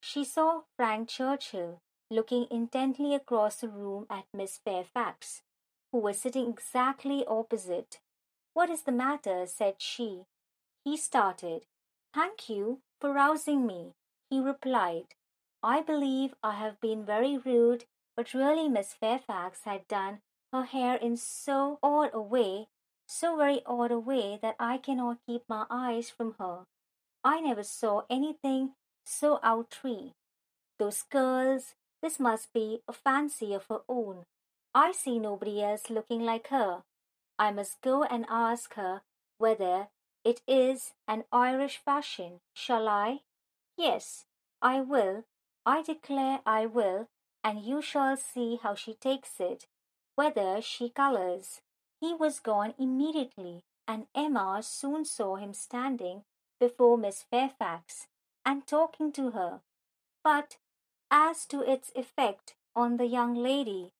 [0.00, 5.42] she saw Frank Churchill looking intently across the room at Miss Fairfax,
[5.90, 7.98] who was sitting exactly opposite.
[8.54, 9.44] What is the matter?
[9.46, 10.26] said she.
[10.84, 11.66] He started.
[12.14, 13.94] Thank you for rousing me,
[14.28, 15.14] he replied.
[15.62, 17.84] I believe I have been very rude,
[18.16, 20.20] but really Miss Fairfax had done
[20.52, 22.68] her hair in so odd a way,
[23.06, 26.64] so very odd a way that I cannot keep my eyes from her.
[27.24, 28.72] I never saw anything
[29.06, 30.12] so outre.
[30.78, 34.24] Those curls, this must be a fancy of her own.
[34.74, 36.82] I see nobody else looking like her.
[37.38, 39.02] I must go and ask her
[39.38, 39.88] whether
[40.24, 42.40] it is an Irish fashion.
[42.54, 43.20] Shall I?
[43.76, 44.26] Yes,
[44.60, 45.24] I will.
[45.64, 47.08] I declare I will,
[47.44, 49.66] and you shall see how she takes it,
[50.14, 51.60] whether she colours.
[52.00, 56.24] He was gone immediately, and Emma soon saw him standing
[56.58, 58.06] before Miss Fairfax
[58.44, 59.60] and talking to her.
[60.24, 60.56] But
[61.10, 63.92] as to its effect on the young lady,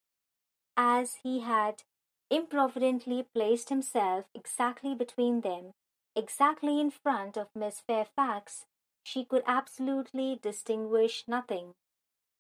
[0.77, 1.83] as he had
[2.31, 5.75] improvidently placed himself exactly between them,
[6.17, 8.67] exactly in front of Miss Fairfax,
[9.03, 11.75] she could absolutely distinguish nothing.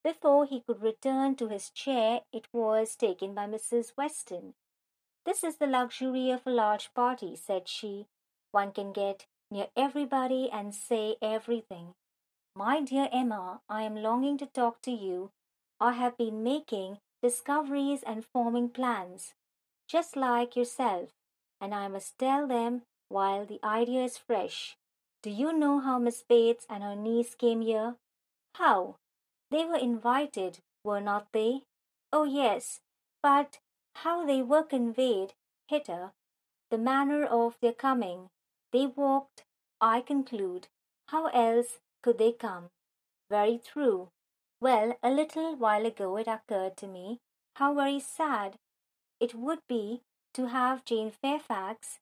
[0.04, 3.92] Before he could return to his chair, it was taken by Mrs.
[3.96, 4.54] Weston.
[5.24, 8.06] This is the luxury of a large party, said she.
[8.50, 11.94] One can get near everybody and say everything.
[12.56, 15.30] My dear Emma, I am longing to talk to you.
[15.80, 19.34] I have been making discoveries and forming plans,
[19.88, 21.10] just like yourself,
[21.60, 22.82] and I must tell them
[23.12, 24.76] while the idea is fresh.
[25.22, 27.96] Do you know how Miss Bates and her niece came here?
[28.54, 28.96] How?
[29.50, 31.62] They were invited, were not they?
[32.12, 32.80] Oh, yes,
[33.22, 33.58] but
[33.96, 35.34] how they were conveyed
[35.68, 36.12] hither,
[36.70, 38.30] the manner of their coming.
[38.72, 39.44] They walked,
[39.80, 40.68] I conclude.
[41.08, 42.70] How else could they come?
[43.30, 44.08] Very true.
[44.60, 47.20] Well, a little while ago it occurred to me
[47.56, 48.56] how very sad
[49.20, 50.02] it would be
[50.34, 51.98] to have Jane Fairfax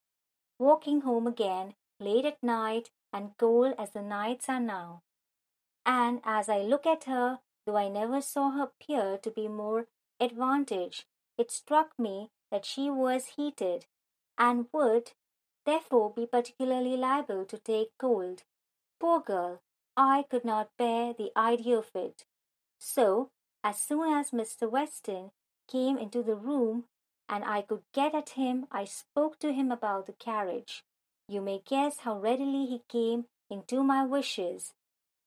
[0.61, 5.03] walking home again late at night and cold as the nights are now.
[5.87, 9.87] And as I look at her, though I never saw her appear to be more
[10.20, 11.07] advantaged,
[11.38, 13.87] it struck me that she was heated,
[14.37, 15.12] and would,
[15.64, 18.42] therefore, be particularly liable to take cold.
[19.01, 19.62] Poor girl!
[19.96, 22.25] I could not bear the idea of it.
[22.79, 23.31] So,
[23.64, 24.70] as soon as Mr.
[24.70, 25.31] Weston
[25.68, 26.85] came into the room,
[27.30, 30.82] and I could get at him, I spoke to him about the carriage.
[31.28, 34.74] You may guess how readily he came into my wishes,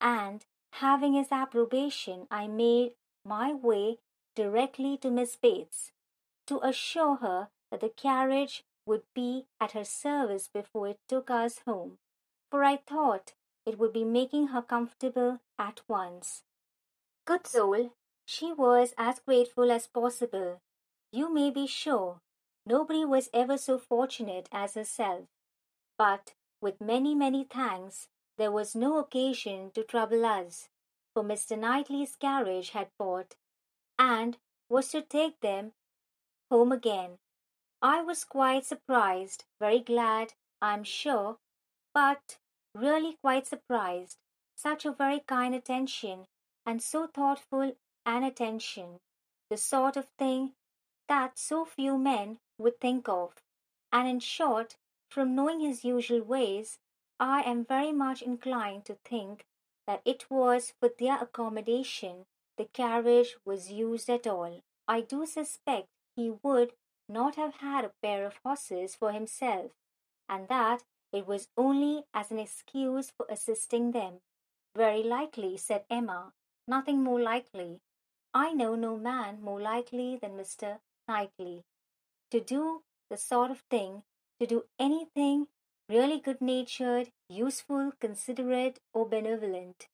[0.02, 2.92] and having his approbation, I made
[3.26, 4.00] my way
[4.36, 5.94] directly to Miss Bates
[6.48, 11.62] to assure her that the carriage would be at her service before it took us
[11.66, 12.00] home,
[12.52, 13.32] for I thought
[13.66, 16.44] it would be making her comfortable at once.
[17.26, 17.94] Good soul,
[18.26, 20.60] she was as grateful as possible.
[21.16, 22.22] You may be sure
[22.66, 25.28] nobody was ever so fortunate as herself.
[25.96, 28.08] But with many, many thanks,
[28.40, 30.70] there was no occasion to trouble us,
[31.14, 31.56] for Mr.
[31.56, 33.36] Knightley's carriage had bought,
[34.00, 35.74] and was to take them
[36.50, 37.20] home again.
[37.80, 41.38] I was quite surprised, very glad, I am sure,
[41.94, 42.40] but
[42.74, 44.18] really quite surprised.
[44.56, 46.26] Such a very kind attention,
[46.66, 49.00] and so thoughtful an attention,
[49.52, 50.56] the sort of thing
[51.14, 53.34] that so few men would think of.
[53.92, 54.78] And in short,
[55.12, 56.80] from knowing his usual ways,
[57.20, 59.46] I am very much inclined to think
[59.86, 62.26] that it was for their accommodation
[62.58, 64.62] the carriage was used at all.
[64.88, 66.74] I do suspect he would
[67.08, 69.70] not have had a pair of horses for himself,
[70.28, 74.14] and that it was only as an excuse for assisting them.
[74.76, 76.34] Very likely, said Emma.
[76.68, 77.82] Nothing more likely.
[78.34, 80.80] I know no man more likely than Mr.
[81.08, 81.64] Knightley
[82.32, 84.04] to do the sort of thing,
[84.40, 85.48] to do anything
[85.88, 89.88] really good natured, useful, considerate, or benevolent.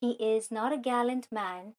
[0.00, 1.74] He is not a gallant man,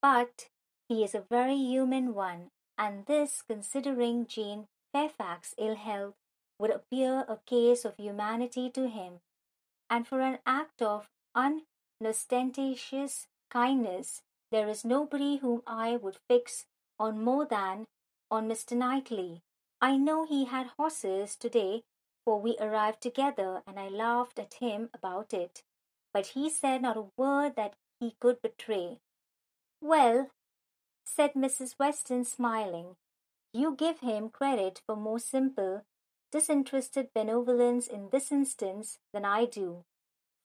[0.00, 0.48] but
[0.88, 6.14] he is a very human one, and this, considering Jane Fairfax's ill health,
[6.58, 9.20] would appear a case of humanity to him.
[9.90, 16.64] And for an act of unostentatious kindness, there is nobody whom I would fix
[16.98, 17.86] on more than
[18.30, 18.76] on Mr.
[18.76, 19.42] Knightley.
[19.80, 21.82] I know he had horses to-day,
[22.24, 25.62] for we arrived together, and I laughed at him about it.
[26.12, 28.98] But he said not a word that he could betray.
[29.80, 30.30] Well,
[31.04, 31.76] said Mrs.
[31.78, 32.96] Weston, smiling,
[33.52, 35.84] you give him credit for more simple,
[36.30, 39.84] disinterested benevolence in this instance than I do.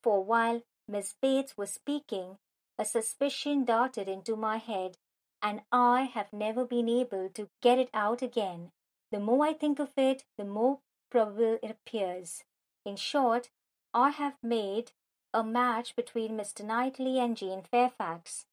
[0.01, 2.37] For while Miss Bates was speaking,
[2.77, 4.97] a suspicion darted into my head,
[5.43, 8.71] and I have never been able to get it out again.
[9.11, 10.79] The more I think of it, the more
[11.11, 12.43] probable it appears.
[12.85, 13.49] In short,
[13.93, 14.93] I have made
[15.33, 16.65] a match between Mr.
[16.65, 18.45] Knightley and Jane Fairfax.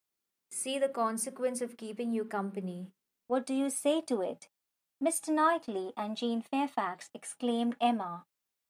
[0.51, 2.91] See the consequence of keeping you company.
[3.27, 4.49] What do you say to it?
[5.01, 5.29] Mr.
[5.29, 8.25] Knightley and Jane Fairfax, exclaimed Emma.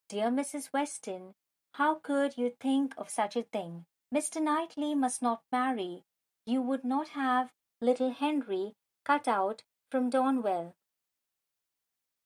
[0.07, 0.71] Dear Mrs.
[0.71, 1.33] Weston,
[1.73, 3.85] how could you think of such a thing?
[4.13, 4.41] Mr.
[4.41, 6.03] Knightley must not marry.
[6.45, 7.51] You would not have
[7.81, 10.73] little Henry cut out from Donwell.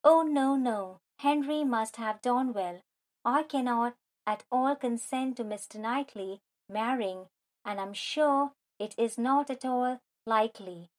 [0.04, 1.00] Oh, no, no.
[1.20, 2.82] Henry must have Donwell.
[3.24, 3.96] I cannot
[4.28, 5.80] at all consent to Mr.
[5.80, 7.28] Knightley marrying,
[7.63, 10.89] and I'm sure it is not at all likely.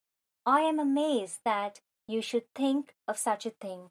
[0.45, 3.91] I am amazed that you should think of such a thing.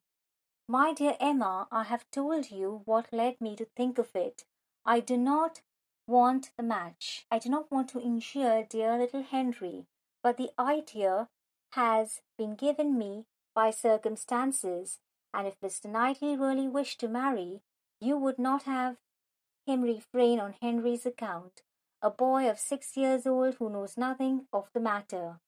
[0.68, 4.46] My dear Emma, I have told you what led me to think of it.
[4.86, 5.62] I do not
[6.08, 7.26] want the match.
[7.30, 9.86] I do not want to injure dear little Henry,
[10.26, 11.30] but the idea
[11.74, 14.98] has been given me by circumstances,
[15.32, 15.86] and if Mr.
[15.86, 17.62] Knightley really wished to marry,
[18.02, 18.96] you would not have
[19.68, 21.62] him refrain on Henry's account,
[22.02, 25.42] a boy of six years old who knows nothing of the matter.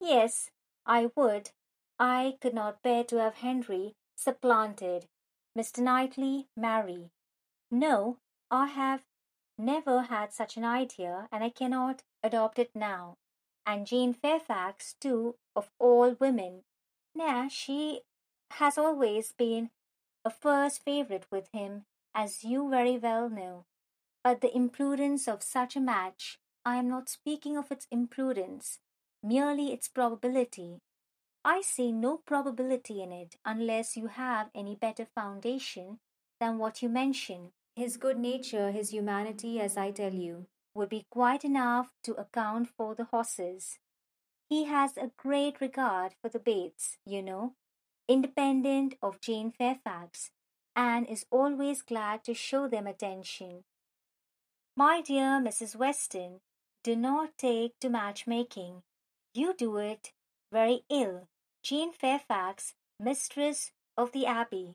[0.00, 0.50] Yes,
[0.84, 1.50] I would.
[1.96, 5.06] I could not bear to have Henry supplanted.
[5.56, 5.78] Mr.
[5.78, 7.12] Knightley marry.
[7.70, 8.18] No,
[8.50, 9.04] I have
[9.56, 13.16] never had such an idea, and I cannot adopt it now.
[13.66, 16.62] And Jane Fairfax, too, of all women.
[17.14, 18.02] Nay, she
[18.52, 19.70] has always been
[20.24, 23.64] a first favourite with him, as you very well know.
[24.22, 28.80] But the imprudence of such a match, I am not speaking of its imprudence,
[29.22, 30.80] merely its probability.
[31.44, 36.00] I see no probability in it unless you have any better foundation
[36.38, 37.52] than what you mention.
[37.76, 42.68] His good nature, his humanity, as I tell you, would be quite enough to account
[42.76, 43.78] for the horses.
[44.48, 47.54] He has a great regard for the Bates, you know,
[48.08, 50.30] independent of Jane Fairfax,
[50.74, 53.64] and is always glad to show them attention.
[54.76, 55.76] My dear Mrs.
[55.76, 56.40] Weston,
[56.82, 58.82] do not take to matchmaking.
[59.34, 60.12] You do it
[60.52, 61.28] very ill.
[61.62, 64.74] Jane Fairfax, mistress of the Abbey.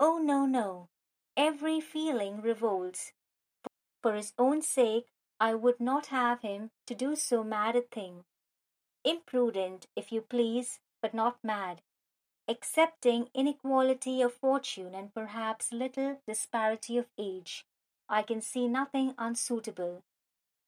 [0.00, 0.88] Oh, no, no.
[1.36, 3.12] Every feeling revolts.
[4.02, 8.24] For his own sake, I would not have him to do so mad a thing.
[9.04, 11.82] Imprudent, if you please, but not mad.
[12.48, 17.66] Excepting inequality of fortune and perhaps little disparity of age,
[18.08, 20.02] I can see nothing unsuitable.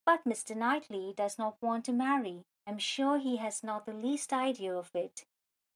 [0.04, 0.56] But Mr.
[0.56, 2.44] Knightley does not want to marry.
[2.66, 5.24] I'm sure he has not the least idea of it.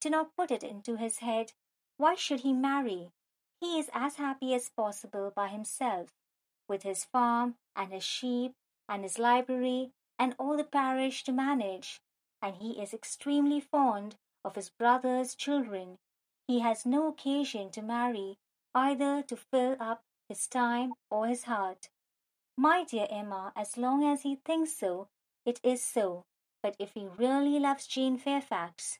[0.00, 1.52] Do not put it into his head.
[1.96, 3.12] Why should he marry?
[3.60, 6.10] He is as happy as possible by himself,
[6.68, 8.54] with his farm and his sheep
[8.88, 12.00] and his library and all the parish to manage,
[12.40, 15.98] and he is extremely fond of his brother's children.
[16.46, 18.38] He has no occasion to marry
[18.74, 21.88] either to fill up his time, or his heart.
[22.56, 25.08] My dear Emma, as long as he thinks so,
[25.44, 26.24] it is so.
[26.62, 28.98] But if he really loves Jane Fairfax,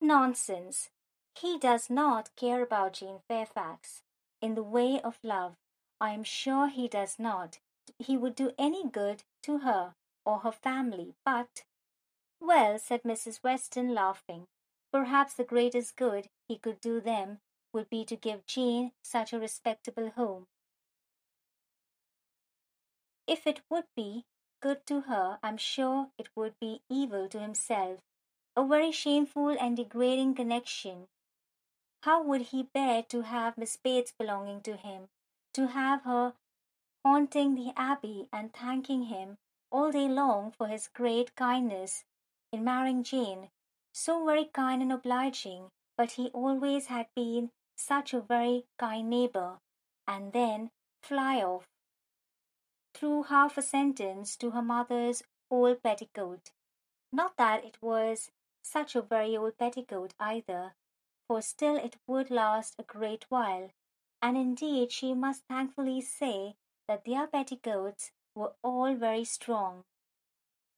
[0.00, 0.88] nonsense!
[1.34, 4.02] He does not care about Jane Fairfax.
[4.40, 5.56] In the way of love,
[6.02, 7.60] I am sure he does not.
[7.96, 9.94] He would do any good to her
[10.26, 11.62] or her family, but
[12.40, 13.44] well, said Mrs.
[13.44, 14.48] Weston, laughing,
[14.90, 17.38] perhaps the greatest good he could do them
[17.72, 20.48] would be to give Jane such a respectable home.
[23.28, 24.24] If it would be
[24.60, 28.00] good to her, I'm sure it would be evil to himself.
[28.56, 31.06] A very shameful and degrading connection.
[32.02, 35.08] How would he bear to have Miss Bates belonging to him,
[35.54, 36.34] to have her
[37.04, 39.38] haunting the Abbey and thanking him
[39.70, 42.04] all day long for his great kindness
[42.52, 43.50] in marrying Jane,
[43.92, 49.58] so very kind and obliging, but he always had been such a very kind neighbor,
[50.06, 50.70] and then
[51.02, 51.66] fly off
[52.94, 56.50] through half a sentence to her mother's old petticoat.
[57.12, 58.30] Not that it was
[58.62, 60.74] such a very old petticoat either,
[61.26, 63.70] for still it would last a great while,
[64.22, 66.54] and indeed she must thankfully say
[66.86, 69.84] that their petticoats were all very strong.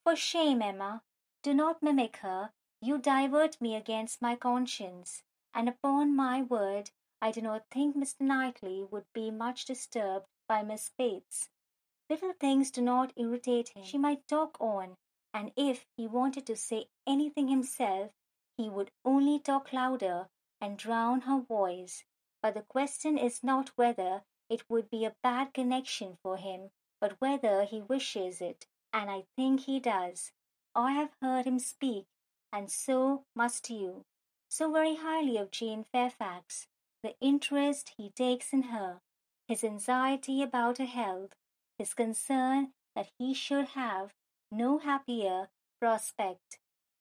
[0.03, 1.03] For shame, Emma!
[1.43, 2.53] Do not mimic her.
[2.81, 5.23] You divert me against my conscience,
[5.53, 6.91] and upon my word
[7.21, 8.21] I do not think Mr.
[8.21, 11.49] Knightley would be much disturbed by Miss Bates.
[12.11, 13.85] Little things do not irritate him.
[13.85, 14.97] She might talk on,
[15.33, 18.13] and if he wanted to say anything himself,
[18.57, 20.29] he would only talk louder
[20.61, 22.05] and drown her voice.
[22.45, 27.19] But the question is not whether it would be a bad connection for him, but
[27.19, 30.31] whether he wishes it, and I think he does.
[30.75, 32.05] I have heard him speak,
[32.53, 34.05] and so must you,
[34.51, 36.69] so very highly of Jane Fairfax,
[37.03, 39.01] the interest he takes in her,
[39.49, 41.35] his anxiety about her health,
[41.79, 44.13] his concern that he should have
[44.51, 45.49] no happier
[45.81, 46.59] prospect.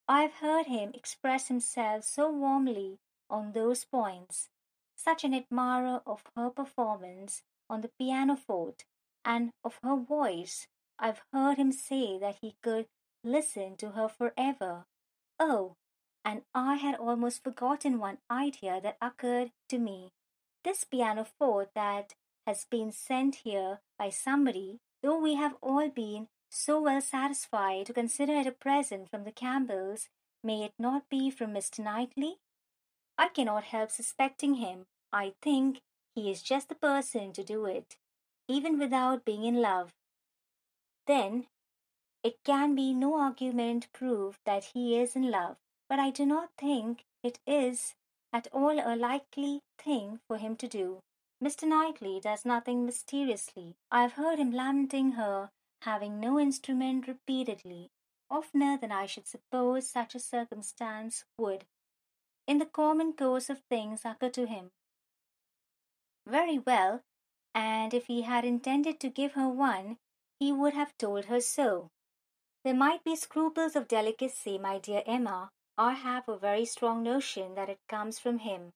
[0.07, 4.49] I have heard him express himself so warmly on those points,
[5.03, 8.85] such an admirer of her performance on the pianoforte
[9.25, 10.67] and of her voice.
[10.99, 12.85] I've heard him say that he could
[13.23, 14.85] listen to her forever.
[15.39, 15.75] Oh,
[16.23, 20.11] and I had almost forgotten one idea that occurred to me.
[20.63, 22.13] This pianoforte that
[22.47, 27.93] has been sent here by somebody, though we have all been so well satisfied to
[27.93, 30.07] consider it a present from the Campbells,
[30.43, 31.79] may it not be from Mr.
[31.79, 32.37] Knightley?
[33.17, 34.85] I cannot help suspecting him.
[35.13, 35.79] I think
[36.15, 37.97] he is just the person to do it,
[38.47, 39.93] even without being in love.
[41.05, 41.45] Then
[42.23, 45.57] it can be no argument proof that he is in love,
[45.87, 47.93] but I do not think it is
[48.33, 50.99] at all a likely thing for him to do.
[51.43, 51.67] Mr.
[51.67, 53.75] Knightley does nothing mysteriously.
[53.91, 55.51] I have heard him lamenting her
[55.83, 57.91] having no instrument repeatedly,
[58.31, 61.65] oftener than I should suppose such a circumstance would,
[62.47, 64.71] in the common course of things, occur to him.
[66.25, 67.01] Very well,
[67.53, 69.97] and if he had intended to give her one,
[70.39, 71.89] he would have told her so.
[72.63, 75.51] There might be scruples of delicacy, my dear Emma.
[75.77, 78.71] I have a very strong notion that it comes from him.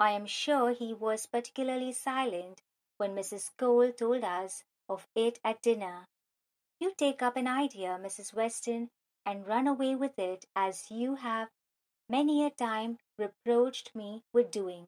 [0.00, 2.62] I am sure he was particularly silent
[2.96, 3.50] when Mrs.
[3.56, 6.06] Cole told us of it at dinner.
[6.80, 8.32] You take up an idea, Mrs.
[8.32, 8.90] Weston,
[9.24, 11.50] and run away with it as you have
[12.08, 14.86] many a time reproached me with doing.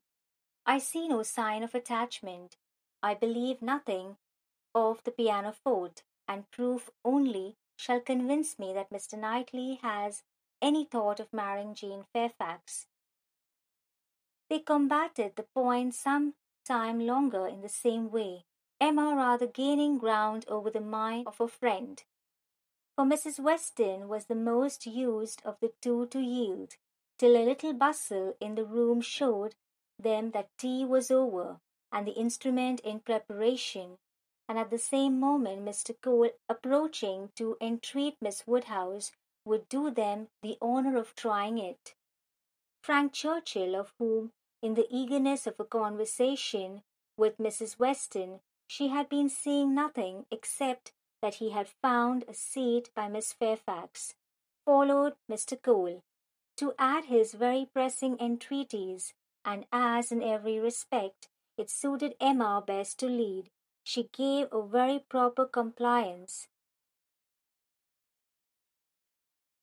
[0.68, 2.58] I see no sign of attachment.
[3.02, 4.18] I believe nothing
[4.74, 9.18] of the pianoforte, and proof only shall convince me that Mr.
[9.18, 10.24] Knightley has
[10.60, 12.86] any thought of marrying Jane Fairfax.
[14.50, 16.34] They combated the point some
[16.66, 18.44] time longer in the same way,
[18.78, 22.04] Emma rather gaining ground over the mind of her friend.
[22.94, 23.40] For Mrs.
[23.40, 26.74] Weston was the most used of the two to yield,
[27.18, 29.54] till a little bustle in the room showed
[29.98, 31.60] them that tea was over,
[31.92, 33.98] and the instrument in preparation,
[34.48, 35.94] and at the same moment Mr.
[36.00, 39.12] Cole approaching to entreat Miss Woodhouse
[39.44, 41.94] would do them the honour of trying it.
[42.82, 44.32] Frank Churchill, of whom
[44.62, 46.82] in the eagerness of a conversation
[47.16, 47.78] with Mrs.
[47.78, 50.92] Weston, she had been seeing nothing except
[51.22, 54.14] that he had found a seat by Miss Fairfax,
[54.64, 55.60] followed Mr.
[55.60, 56.02] Cole,
[56.56, 59.14] to add his very pressing entreaties,
[59.44, 63.50] and as in every respect it suited Emma best to lead,
[63.82, 66.48] she gave a very proper compliance.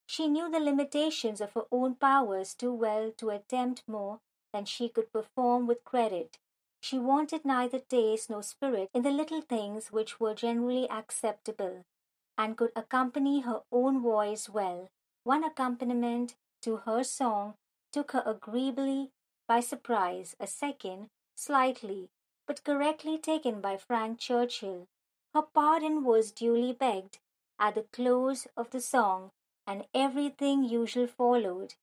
[0.07, 4.19] She knew the limitations of her own powers too well to attempt more
[4.53, 6.37] than she could perform with credit.
[6.81, 11.83] She wanted neither taste nor spirit in the little things which were generally acceptable,
[12.37, 14.89] and could accompany her own voice well.
[15.23, 17.55] One accompaniment to her song
[17.91, 19.11] took her agreeably
[19.47, 22.09] by surprise, a second, slightly,
[22.47, 24.87] but correctly taken by Frank Churchill.
[25.33, 27.19] Her pardon was duly begged
[27.59, 29.31] at the close of the song,
[29.67, 31.75] and everything usual followed.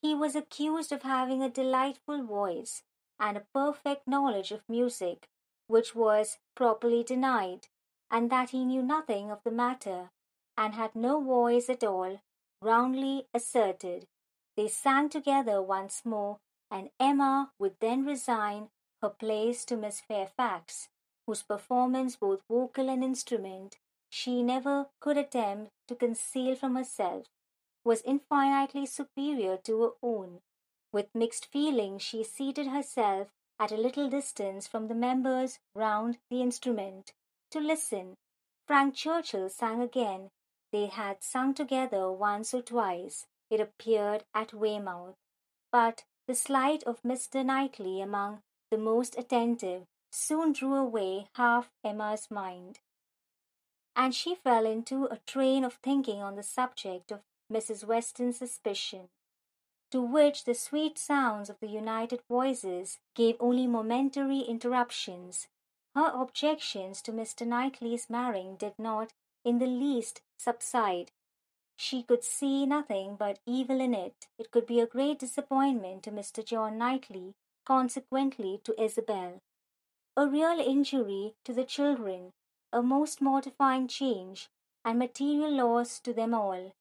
[0.00, 2.82] He was accused of having a delightful voice,
[3.18, 5.28] and a perfect knowledge of music,
[5.66, 7.68] which was properly denied,
[8.10, 10.10] and that he knew nothing of the matter,
[10.56, 12.20] and had no voice at all,
[12.60, 14.06] roundly asserted.
[14.56, 16.38] They sang together once more,
[16.70, 18.68] and Emma would then resign
[19.02, 20.88] her place to Miss Fairfax,
[21.26, 23.76] whose performance, both vocal and instrument,
[24.10, 27.26] she never could attempt to conceal from herself,
[27.84, 30.40] was infinitely superior to her own.
[30.92, 36.40] With mixed feelings she seated herself at a little distance from the members round the
[36.40, 37.12] instrument,
[37.50, 38.16] to listen.
[38.66, 40.30] Frank Churchill sang again.
[40.72, 45.14] They had sung together once or twice, it appeared, at Weymouth,
[45.70, 47.44] but the slight of Mr.
[47.44, 52.80] Knightley among the most attentive soon drew away half Emma's mind,
[53.96, 57.22] and she fell into a train of thinking on the subject of
[57.52, 57.84] Mrs.
[57.84, 59.08] Weston's suspicion
[59.94, 65.46] to which the sweet sounds of the united voices gave only momentary interruptions.
[65.94, 67.46] Her objections to Mr.
[67.46, 69.12] Knightley's marrying did not
[69.44, 71.12] in the least subside.
[71.76, 74.26] She could see nothing but evil in it.
[74.38, 76.44] It could be a great disappointment to Mr.
[76.44, 77.34] John Knightley,
[77.66, 79.40] consequently to Isabel.
[80.16, 82.32] A real injury to the children,
[82.72, 84.48] a most mortifying change,
[84.84, 86.72] and material loss to them all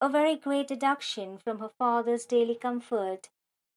[0.00, 3.28] a very great deduction from her father's daily comfort,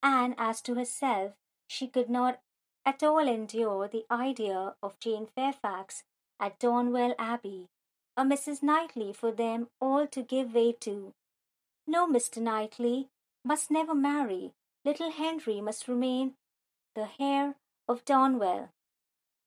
[0.03, 1.33] and as to herself,
[1.67, 2.39] she could not
[2.85, 6.03] at all endure the idea of Jane Fairfax
[6.39, 7.69] at Donwell Abbey,
[8.17, 8.61] a Mrs.
[8.61, 11.13] Knightley for them all to give way to.
[11.87, 12.41] No, Mr.
[12.41, 13.09] Knightley
[13.43, 14.53] must never marry.
[14.83, 16.35] Little Henry must remain
[16.93, 17.55] the heir
[17.87, 18.69] of Donwell.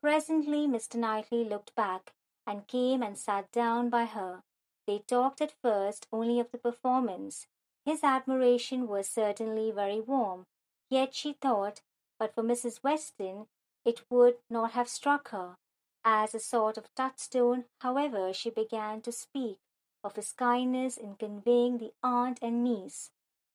[0.01, 0.97] Presently Mr.
[0.97, 2.13] Knightley looked back,
[2.47, 4.43] and came and sat down by her.
[4.87, 7.47] They talked at first only of the performance.
[7.85, 10.47] His admiration was certainly very warm,
[10.91, 11.81] yet she thought,
[12.19, 12.83] but for Mrs.
[12.83, 13.47] Weston,
[13.85, 15.57] it would not have struck her
[16.05, 17.65] as a sort of touchstone.
[17.81, 19.59] However, she began to speak
[20.03, 23.11] of his kindness in conveying the aunt and niece,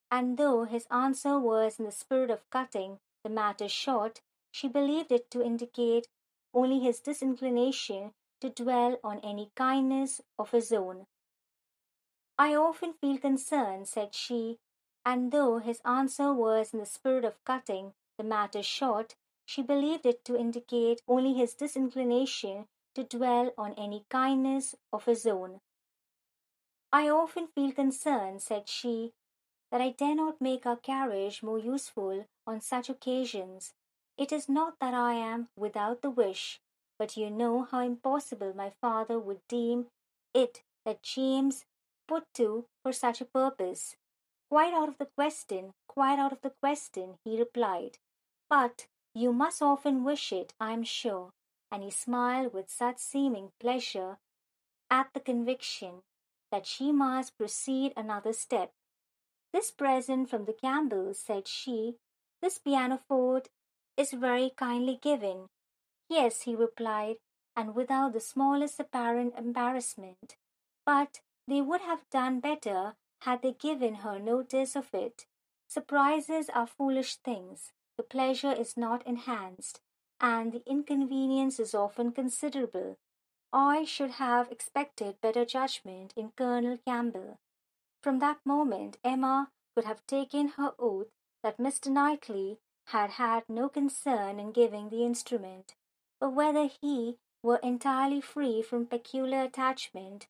[0.09, 4.21] and though his answer was in the spirit of cutting the matter short,
[4.51, 6.07] she believed it to indicate
[6.53, 11.05] only his disinclination to dwell on any kindness of his own.
[12.37, 14.59] I often feel concerned, said she,
[15.05, 19.15] and though his answer was in the spirit of cutting the matter short,
[19.49, 25.25] she believed it to indicate only his disinclination to dwell on any kindness of his
[25.25, 25.59] own.
[26.93, 29.11] I often feel concerned, said she,
[29.71, 33.73] that I dare not make our carriage more useful on such occasions.
[34.19, 36.61] It is not that I am without the wish,
[36.99, 39.87] but you know how impossible my father would deem
[40.31, 41.65] it that James
[42.07, 43.95] put to for such a purpose.
[44.51, 47.97] Quite out of the question, quite out of the question, he replied.
[48.47, 51.31] But you must often wish it, I am sure.
[51.71, 54.17] And he smiled with such seeming pleasure
[54.89, 56.01] at the conviction
[56.51, 58.71] that she must proceed another step.
[59.53, 61.95] This present from the Campbells, said she,
[62.41, 63.49] this pianoforte
[63.97, 65.49] is very kindly given.
[66.07, 67.17] Yes, he replied,
[67.55, 70.37] and without the smallest apparent embarrassment.
[70.85, 75.25] But they would have done better had they given her notice of it.
[75.67, 77.73] Surprises are foolish things.
[77.99, 79.81] The pleasure is not enhanced,
[80.21, 82.97] and the inconvenience is often considerable.
[83.51, 87.39] I should have expected better judgment in Colonel Campbell.
[88.01, 91.09] From that moment, Emma could have taken her oath
[91.43, 91.91] that Mr.
[91.91, 95.75] Knightley had had no concern in giving the instrument,
[96.21, 100.29] but whether he were entirely free from peculiar attachment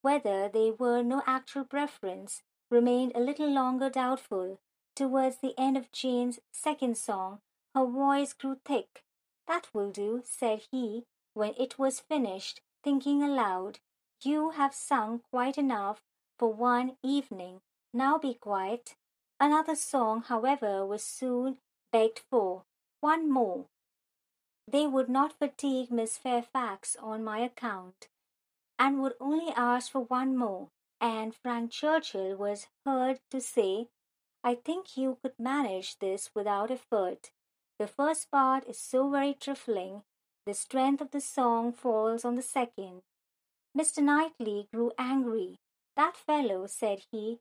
[0.00, 4.58] whether there were no actual preference remained a little longer doubtful.
[4.94, 7.40] Towards the end of Jane's second song,
[7.74, 9.02] her voice grew thick.
[9.46, 13.78] That will do, said he, when it was finished, thinking aloud.
[14.22, 16.02] You have sung quite enough
[16.38, 17.60] for one evening.
[17.92, 18.94] Now be quiet.
[19.38, 21.58] Another song, however, was soon
[21.92, 22.64] begged for.
[23.00, 23.66] One more.
[24.68, 28.08] They would not fatigue Miss Fairfax on my account
[28.78, 30.68] and would only ask for one more,
[31.00, 33.88] and Frank Churchill was heard to say,
[34.42, 37.30] I think you could manage this without effort.
[37.78, 40.02] The first part is so very trifling,
[40.46, 43.02] the strength of the song falls on the second.
[43.76, 44.02] Mr.
[44.02, 45.58] Knightley grew angry.
[45.96, 47.38] That fellow, said he,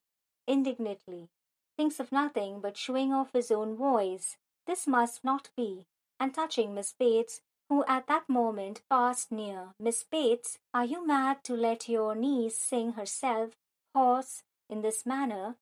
[0.48, 1.30] indignantly,
[1.78, 4.38] thinks of nothing but showing off his own voice.
[4.68, 5.86] This must not be.
[6.20, 11.44] And touching Miss Bates, who at that moment passed near, Miss Bates, are you mad
[11.46, 13.52] to let your niece sing herself
[13.96, 15.56] hoarse in this manner?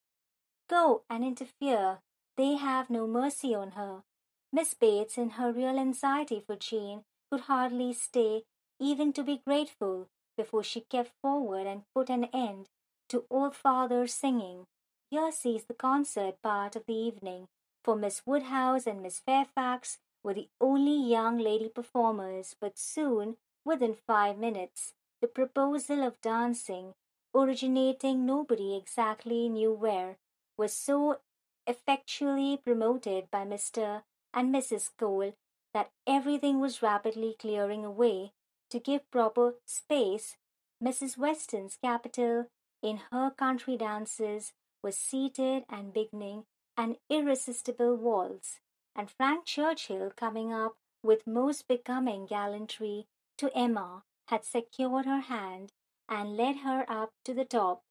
[0.70, 2.00] Go and interfere.
[2.36, 4.04] They have no mercy on her.
[4.52, 8.44] Miss Bates, in her real anxiety for Jane, could hardly stay
[8.80, 10.08] even to be grateful
[10.38, 12.68] before she kept forward and put an end
[13.10, 14.66] to all father's singing.
[15.10, 17.48] Here ceased the concert part of the evening,
[17.84, 23.96] for Miss Woodhouse and Miss Fairfax were the only young lady performers, but soon, within
[23.96, 26.94] five minutes, the proposal of dancing,
[27.34, 30.18] originating nobody exactly knew where,
[30.58, 31.20] was so
[31.66, 34.04] effectually promoted by Mr.
[34.34, 34.90] and Mrs.
[34.98, 35.34] Cole
[35.74, 38.32] that everything was rapidly clearing away
[38.70, 40.36] to give proper space.
[40.84, 41.18] Mrs.
[41.18, 42.48] Weston's capital
[42.82, 44.54] in her country dances
[44.84, 46.46] was seated and beginning
[46.78, 48.60] an irresistible waltz,
[48.96, 55.72] and Frank Churchill, coming up with most becoming gallantry to Emma, had secured her hand
[56.08, 57.82] and led her up to the top.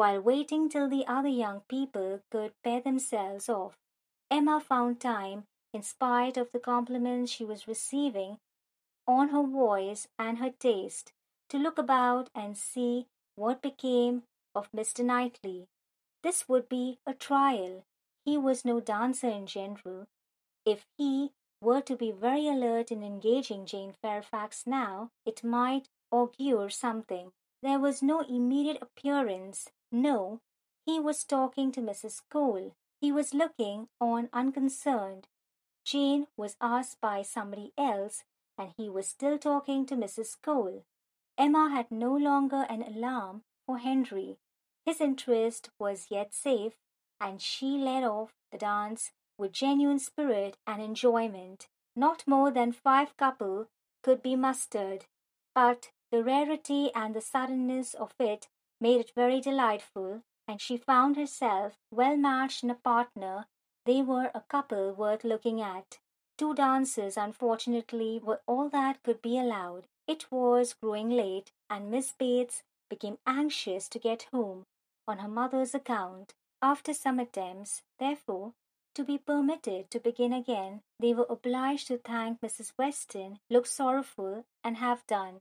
[0.00, 3.76] While waiting till the other young people could pair themselves off,
[4.30, 5.44] Emma found time,
[5.74, 8.38] in spite of the compliments she was receiving
[9.06, 11.12] on her voice and her taste,
[11.50, 14.22] to look about and see what became
[14.54, 15.04] of Mr.
[15.04, 15.66] Knightley.
[16.22, 17.84] This would be a trial.
[18.24, 20.06] He was no dancer in general.
[20.64, 26.70] If he were to be very alert in engaging Jane Fairfax now, it might augur
[26.70, 27.32] something.
[27.62, 29.68] There was no immediate appearance.
[29.92, 30.40] No,
[30.86, 32.22] he was talking to Mrs.
[32.30, 32.74] Cole.
[33.00, 35.28] He was looking on unconcerned.
[35.84, 38.22] Jane was asked by somebody else,
[38.56, 40.36] and he was still talking to Mrs.
[40.42, 40.84] Cole.
[41.38, 44.38] Emma had no longer an alarm for Henry.
[44.84, 46.74] His interest was yet safe,
[47.20, 51.68] and she led off the dance with genuine spirit and enjoyment.
[51.96, 53.68] Not more than five couple
[54.02, 55.06] could be mustered,
[55.54, 58.48] but the rarity and the suddenness of it
[58.80, 63.46] made it very delightful, and she found herself well matched in a partner.
[63.84, 65.98] They were a couple worth looking at.
[66.38, 69.86] Two dances, unfortunately, were all that could be allowed.
[70.06, 74.64] It was growing late, and Miss Bates became anxious to get home
[75.06, 76.34] on her mother's account.
[76.62, 78.54] After some attempts, therefore,
[78.94, 82.72] to be permitted to begin again, they were obliged to thank Mrs.
[82.76, 85.40] Weston, look sorrowful, and have done.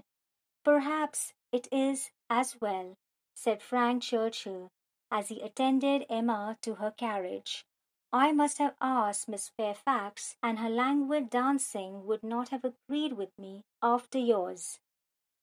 [0.63, 2.95] Perhaps it is as well,
[3.41, 4.69] said Frank Churchill,
[5.09, 7.65] as he attended Emma to her carriage.
[8.11, 13.29] I must have asked Miss Fairfax, and her languid dancing would not have agreed with
[13.39, 14.81] me after yours.